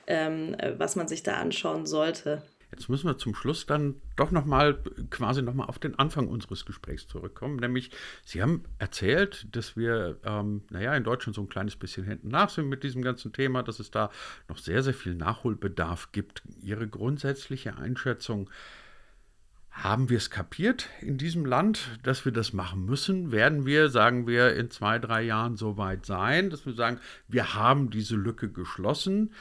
Ähm, 0.07 0.55
äh, 0.57 0.73
was 0.77 0.95
man 0.95 1.07
sich 1.07 1.21
da 1.21 1.35
anschauen 1.35 1.85
sollte. 1.85 2.41
Jetzt 2.71 2.89
müssen 2.89 3.07
wir 3.07 3.17
zum 3.17 3.35
Schluss 3.35 3.65
dann 3.65 3.95
doch 4.15 4.31
nochmal 4.31 4.81
quasi 5.09 5.41
nochmal 5.41 5.67
auf 5.67 5.77
den 5.77 5.99
Anfang 5.99 6.27
unseres 6.27 6.65
Gesprächs 6.65 7.07
zurückkommen. 7.07 7.57
Nämlich, 7.57 7.91
Sie 8.23 8.41
haben 8.41 8.63
erzählt, 8.79 9.47
dass 9.51 9.75
wir, 9.75 10.17
ähm, 10.23 10.63
naja, 10.69 10.95
in 10.95 11.03
Deutschland 11.03 11.35
so 11.35 11.41
ein 11.41 11.49
kleines 11.49 11.75
bisschen 11.75 12.05
hinten 12.05 12.29
nach 12.29 12.49
sind 12.49 12.69
mit 12.69 12.83
diesem 12.83 13.01
ganzen 13.01 13.33
Thema, 13.33 13.61
dass 13.61 13.79
es 13.79 13.91
da 13.91 14.09
noch 14.47 14.57
sehr, 14.57 14.83
sehr 14.83 14.93
viel 14.93 15.15
Nachholbedarf 15.15 16.11
gibt. 16.11 16.43
Ihre 16.61 16.87
grundsätzliche 16.87 17.77
Einschätzung, 17.77 18.49
haben 19.71 20.09
wir 20.09 20.17
es 20.17 20.29
kapiert 20.29 20.89
in 20.99 21.17
diesem 21.17 21.45
Land, 21.45 21.97
dass 22.03 22.25
wir 22.25 22.33
das 22.33 22.51
machen 22.51 22.85
müssen? 22.85 23.31
Werden 23.31 23.65
wir, 23.65 23.89
sagen 23.89 24.27
wir, 24.27 24.53
in 24.55 24.69
zwei, 24.69 24.99
drei 24.99 25.23
Jahren 25.23 25.55
so 25.55 25.77
weit 25.77 26.05
sein, 26.05 26.49
dass 26.49 26.65
wir 26.65 26.73
sagen, 26.73 26.99
wir 27.29 27.53
haben 27.53 27.89
diese 27.89 28.17
Lücke 28.17 28.49
geschlossen? 28.49 29.31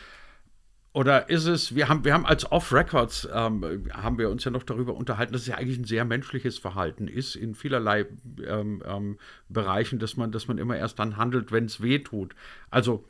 Oder 0.92 1.28
ist 1.30 1.46
es, 1.46 1.74
wir 1.74 1.88
haben, 1.88 2.04
wir 2.04 2.14
haben 2.14 2.26
als 2.26 2.50
Off-Records, 2.50 3.28
ähm, 3.32 3.88
haben 3.92 4.18
wir 4.18 4.28
uns 4.28 4.42
ja 4.42 4.50
noch 4.50 4.64
darüber 4.64 4.94
unterhalten, 4.94 5.32
dass 5.32 5.42
es 5.42 5.46
ja 5.46 5.54
eigentlich 5.56 5.78
ein 5.78 5.84
sehr 5.84 6.04
menschliches 6.04 6.58
Verhalten 6.58 7.06
ist 7.06 7.36
in 7.36 7.54
vielerlei 7.54 8.06
ähm, 8.44 8.82
ähm, 8.84 9.18
Bereichen, 9.48 10.00
dass 10.00 10.16
man, 10.16 10.32
dass 10.32 10.48
man 10.48 10.58
immer 10.58 10.76
erst 10.76 10.98
dann 10.98 11.16
handelt, 11.16 11.52
wenn 11.52 11.66
es 11.66 11.80
weh 11.80 12.00
tut. 12.00 12.34
Also 12.70 13.04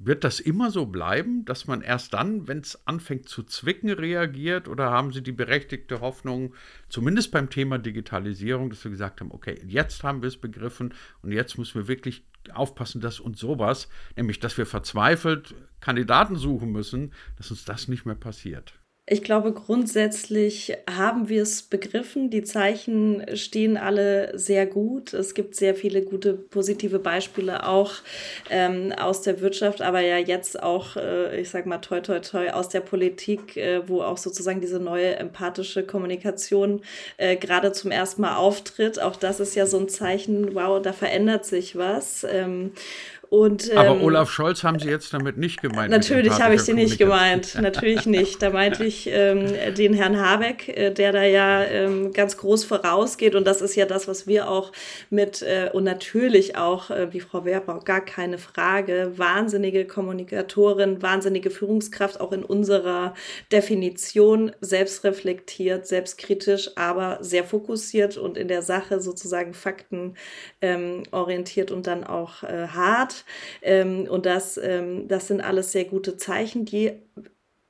wird 0.00 0.24
das 0.24 0.40
immer 0.40 0.70
so 0.70 0.86
bleiben, 0.86 1.44
dass 1.44 1.66
man 1.66 1.82
erst 1.82 2.14
dann, 2.14 2.46
wenn 2.46 2.58
es 2.58 2.86
anfängt 2.86 3.28
zu 3.28 3.42
zwicken, 3.42 3.90
reagiert? 3.90 4.68
Oder 4.68 4.90
haben 4.90 5.12
Sie 5.12 5.22
die 5.22 5.32
berechtigte 5.32 6.00
Hoffnung, 6.00 6.54
zumindest 6.88 7.32
beim 7.32 7.50
Thema 7.50 7.78
Digitalisierung, 7.78 8.70
dass 8.70 8.84
wir 8.84 8.90
gesagt 8.90 9.20
haben, 9.20 9.32
okay, 9.32 9.60
jetzt 9.66 10.04
haben 10.04 10.22
wir 10.22 10.28
es 10.28 10.36
begriffen 10.36 10.94
und 11.22 11.32
jetzt 11.32 11.58
müssen 11.58 11.74
wir 11.74 11.88
wirklich 11.88 12.24
aufpassen, 12.52 13.00
dass 13.00 13.20
uns 13.20 13.40
sowas, 13.40 13.88
nämlich 14.16 14.40
dass 14.40 14.56
wir 14.56 14.66
verzweifelt 14.66 15.54
Kandidaten 15.80 16.36
suchen 16.36 16.72
müssen, 16.72 17.12
dass 17.36 17.50
uns 17.50 17.64
das 17.64 17.88
nicht 17.88 18.06
mehr 18.06 18.14
passiert? 18.14 18.74
Ich 19.10 19.22
glaube, 19.22 19.54
grundsätzlich 19.54 20.76
haben 20.86 21.30
wir 21.30 21.40
es 21.40 21.62
begriffen. 21.62 22.28
Die 22.28 22.42
Zeichen 22.42 23.24
stehen 23.34 23.78
alle 23.78 24.38
sehr 24.38 24.66
gut. 24.66 25.14
Es 25.14 25.32
gibt 25.32 25.54
sehr 25.54 25.74
viele 25.74 26.02
gute 26.02 26.34
positive 26.34 26.98
Beispiele 26.98 27.66
auch 27.66 27.94
ähm, 28.50 28.92
aus 28.92 29.22
der 29.22 29.40
Wirtschaft, 29.40 29.80
aber 29.80 30.00
ja 30.00 30.18
jetzt 30.18 30.62
auch, 30.62 30.96
äh, 30.96 31.40
ich 31.40 31.48
sag 31.48 31.64
mal, 31.64 31.78
toi, 31.78 32.00
toi, 32.00 32.20
toi, 32.20 32.50
aus 32.50 32.68
der 32.68 32.80
Politik, 32.80 33.56
äh, 33.56 33.88
wo 33.88 34.02
auch 34.02 34.18
sozusagen 34.18 34.60
diese 34.60 34.78
neue 34.78 35.16
empathische 35.16 35.84
Kommunikation 35.84 36.82
äh, 37.16 37.36
gerade 37.36 37.72
zum 37.72 37.90
ersten 37.90 38.20
Mal 38.20 38.36
auftritt. 38.36 39.00
Auch 39.00 39.16
das 39.16 39.40
ist 39.40 39.54
ja 39.54 39.64
so 39.64 39.78
ein 39.78 39.88
Zeichen, 39.88 40.54
wow, 40.54 40.82
da 40.82 40.92
verändert 40.92 41.46
sich 41.46 41.76
was. 41.76 42.26
Ähm, 42.30 42.72
und, 43.30 43.70
ähm, 43.70 43.76
Aber 43.76 44.00
Olaf 44.00 44.30
Scholz 44.30 44.64
haben 44.64 44.78
Sie 44.78 44.88
jetzt 44.88 45.12
damit 45.12 45.36
nicht 45.36 45.60
gemeint? 45.60 45.90
Natürlich 45.90 46.40
habe 46.40 46.54
ich 46.54 46.62
sie 46.62 46.72
nicht 46.72 46.96
gemeint. 46.96 47.54
Natürlich 47.60 48.06
nicht. 48.06 48.40
Da 48.40 48.48
meinte 48.48 48.86
ich 48.86 49.06
ähm, 49.12 49.52
den 49.74 49.92
Herrn 49.92 50.18
Habeck, 50.18 50.68
äh, 50.68 50.90
der 50.90 51.12
da 51.12 51.24
ja 51.24 51.62
ähm, 51.64 52.14
ganz 52.14 52.38
groß 52.38 52.64
vorausgeht. 52.64 53.34
Und 53.34 53.46
das 53.46 53.60
ist 53.60 53.74
ja 53.74 53.84
das, 53.84 54.08
was 54.08 54.26
wir 54.26 54.50
auch 54.50 54.72
mit, 55.10 55.42
äh, 55.42 55.68
und 55.70 55.84
natürlich 55.84 56.56
auch, 56.56 56.88
äh, 56.88 57.12
wie 57.12 57.20
Frau 57.20 57.44
Werbau, 57.44 57.80
gar 57.80 58.00
keine 58.00 58.38
Frage, 58.38 59.12
wahnsinnige 59.16 59.86
Kommunikatorin, 59.86 61.02
wahnsinnige 61.02 61.50
Führungskraft, 61.50 62.22
auch 62.22 62.32
in 62.32 62.44
unserer 62.44 63.12
Definition, 63.52 64.52
selbstreflektiert, 64.62 65.86
selbstkritisch, 65.86 66.70
aber 66.76 67.18
sehr 67.20 67.44
fokussiert 67.44 68.16
und 68.16 68.38
in 68.38 68.48
der 68.48 68.62
Sache 68.62 69.00
sozusagen 69.00 69.52
faktenorientiert 69.52 71.70
ähm, 71.70 71.76
und 71.76 71.86
dann 71.86 72.04
auch 72.04 72.42
äh, 72.42 72.68
hart. 72.68 73.17
Ähm, 73.62 74.06
und 74.08 74.26
das, 74.26 74.58
ähm, 74.62 75.08
das 75.08 75.28
sind 75.28 75.40
alles 75.40 75.72
sehr 75.72 75.84
gute 75.84 76.16
Zeichen, 76.16 76.64
die 76.64 76.92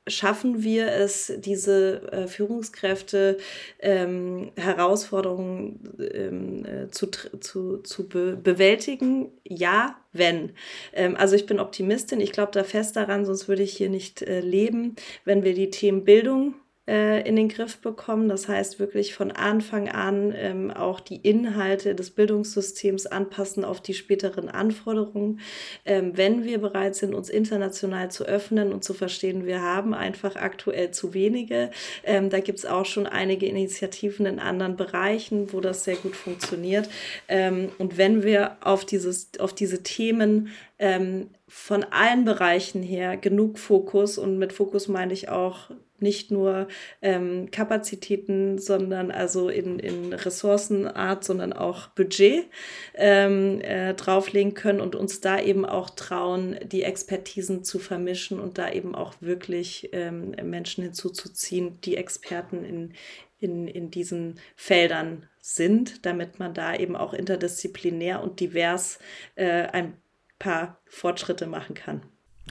schaffen 0.09 0.63
wir 0.63 0.91
es, 0.93 1.33
diese 1.39 2.11
äh, 2.13 2.27
Führungskräfte 2.27 3.39
ähm, 3.81 4.51
Herausforderungen 4.57 5.81
ähm, 6.13 6.65
äh, 6.65 6.91
zu, 6.91 7.09
zu, 7.41 7.79
zu 7.79 8.09
be 8.09 8.37
bewältigen? 8.37 9.31
Ja, 9.45 9.97
wenn. 10.13 10.53
Ähm, 10.93 11.17
also 11.17 11.37
ich 11.37 11.47
bin 11.47 11.61
Optimistin, 11.61 12.21
ich 12.21 12.33
glaube 12.33 12.53
da 12.53 12.65
fest 12.65 12.97
daran, 12.97 13.25
sonst 13.25 13.49
würde 13.49 13.63
ich 13.63 13.77
hier 13.77 13.91
nicht 13.91 14.23
äh, 14.23 14.41
leben, 14.41 14.97
wenn 15.25 15.45
wir 15.45 15.55
die 15.55 15.71
Themen 15.71 16.05
Bildung 16.05 16.55
äh, 16.89 17.21
in 17.29 17.37
den 17.37 17.49
Griff 17.49 17.79
bekommen. 17.79 18.29
Das 18.29 18.49
heißt, 18.49 18.81
wirklich 18.81 19.15
von 19.15 19.31
Anfang 19.31 19.91
an 19.91 20.33
ähm, 20.35 20.71
auch 20.71 21.01
die 21.01 21.17
Inhalte 21.17 21.95
des 21.95 22.11
Bildungssystems 22.11 23.07
anpassen 23.07 23.65
auf 23.65 23.83
die 23.83 23.93
späteren 23.93 24.49
Anforderungen. 24.49 25.41
Ähm, 25.85 26.17
wenn 26.17 26.45
wir 26.45 26.59
bereit 26.59 26.95
sind, 26.95 27.15
uns 27.15 27.29
international 27.29 28.11
zu 28.11 28.25
öffnen 28.25 28.73
und 28.73 28.85
zu 28.85 28.95
verstehen, 28.95 29.45
wir 29.45 29.61
haben 29.61 29.93
einfach 29.93 30.37
aktuell 30.37 30.91
zu 30.91 31.13
wenige. 31.13 31.71
Ähm, 32.05 32.31
da 32.31 32.41
gibt 32.41 32.61
es 32.61 32.67
auch 32.67 32.87
schon 32.87 33.07
einige 33.07 33.47
Initiativen 33.47 34.25
in 34.25 34.39
anderen 34.39 34.77
Bereichen, 34.77 35.53
wo 35.53 35.61
das 35.61 35.85
sehr 35.85 35.97
gut 35.97 36.17
funktioniert. 36.17 36.89
Ähm, 37.29 37.69
und 37.77 37.99
wenn 37.99 38.23
wir 38.23 38.57
auf, 38.63 38.87
dieses, 38.87 39.31
auf 39.39 39.53
diese 39.53 39.83
Themen 39.83 40.49
ähm, 40.79 41.29
von 41.49 41.85
allen 41.85 42.25
Bereichen 42.25 42.83
her 42.83 43.19
genug 43.19 43.59
Fokus 43.59 44.17
und 44.17 44.39
mit 44.39 44.55
Fokus 44.55 44.89
meine 44.89 45.13
ich 45.13 45.29
auch 45.29 45.71
nicht 46.01 46.31
nur 46.31 46.69
ähm, 47.03 47.51
Kapazitäten, 47.51 48.59
sondern 48.59 49.11
also 49.11 49.49
in, 49.49 49.79
in 49.79 50.13
Ressourcenart, 50.13 51.25
sondern 51.25 51.53
auch 51.53 51.89
Budget 51.89 52.47
ähm, 52.95 53.61
äh, 53.61 53.95
drauflegen 53.95 54.55
können 54.55 54.81
und 54.81 54.95
uns 54.95 55.21
da 55.21 55.41
eben 55.41 55.65
auch 55.65 55.91
trauen, 55.91 56.59
die 56.65 56.83
Expertisen 56.83 57.65
zu 57.65 57.79
vermischen 57.79 58.41
und 58.41 58.59
da 58.59 58.71
eben 58.71 58.95
auch 58.95 59.15
wirklich 59.21 59.91
ähm, 59.93 60.35
Menschen 60.43 60.85
hinzuzuziehen, 60.85 61.81
die 61.83 61.97
Experten 61.97 62.65
in, 62.65 62.95
in, 63.41 63.69
in 63.69 63.91
diesen 63.91 64.41
Feldern 64.57 65.27
sind, 65.41 66.05
damit 66.05 66.39
man 66.39 66.55
da 66.55 66.75
eben 66.75 66.97
auch 66.97 67.15
interdisziplinär 67.15 68.23
und 68.23 68.41
divers 68.41 68.99
äh, 69.35 69.63
ein 69.67 69.95
paar 70.39 70.81
Fortschritte 70.87 71.47
machen 71.47 71.75
kann. 71.75 72.03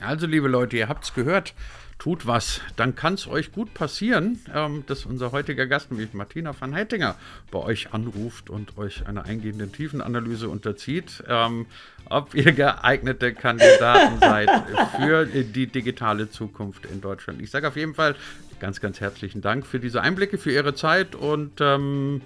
Also, 0.02 0.28
liebe 0.28 0.48
Leute, 0.48 0.78
ihr 0.78 0.88
habt 0.88 1.06
es 1.06 1.14
gehört 1.14 1.54
tut 2.00 2.28
was, 2.28 2.62
dann 2.76 2.96
kann 2.96 3.16
es 3.16 3.28
euch 3.28 3.52
gut 3.52 3.74
passieren, 3.74 4.40
ähm, 4.54 4.84
dass 4.88 5.06
unser 5.06 5.32
heutiger 5.32 5.66
Gast, 5.66 5.92
nämlich 5.92 6.14
Martina 6.14 6.54
van 6.58 6.74
Heitinger, 6.74 7.16
bei 7.52 7.60
euch 7.60 7.94
anruft 7.94 8.50
und 8.50 8.78
euch 8.78 9.08
einer 9.08 9.26
eingehenden 9.26 9.72
Tiefenanalyse 9.72 10.48
unterzieht, 10.50 11.24
ähm, 11.28 11.66
ob 12.10 12.36
ihr 12.36 12.52
geeignete 12.52 13.34
Kandidaten 13.34 14.20
seid 14.22 14.50
für 14.96 15.26
die 15.26 15.68
digitale 15.68 16.30
Zukunft 16.30 16.86
in 16.86 17.02
Deutschland. 17.02 17.42
Ich 17.42 17.50
sage 17.50 17.68
auf 17.68 17.76
jeden 17.76 17.96
Fall 17.96 18.16
ganz, 18.60 18.80
ganz 18.80 19.02
herzlichen 19.02 19.42
Dank 19.42 19.66
für 19.66 19.80
diese 19.80 20.02
Einblicke, 20.02 20.38
für 20.38 20.52
Ihre 20.52 20.76
Zeit 20.76 21.16
und 21.16 21.62
ähm, 21.62 22.22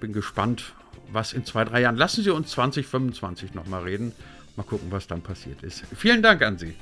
bin 0.00 0.12
gespannt, 0.12 0.74
was 1.10 1.32
in 1.32 1.44
zwei, 1.44 1.64
drei 1.64 1.80
Jahren. 1.82 1.96
Lassen 1.96 2.22
Sie 2.22 2.30
uns 2.30 2.50
2025 2.50 3.54
nochmal 3.54 3.82
reden. 3.82 4.12
Mal 4.56 4.64
gucken, 4.64 4.90
was 4.90 5.06
dann 5.06 5.22
passiert 5.22 5.62
ist. 5.62 5.84
Vielen 5.94 6.22
Dank 6.22 6.42
an 6.42 6.58
Sie. 6.58 6.74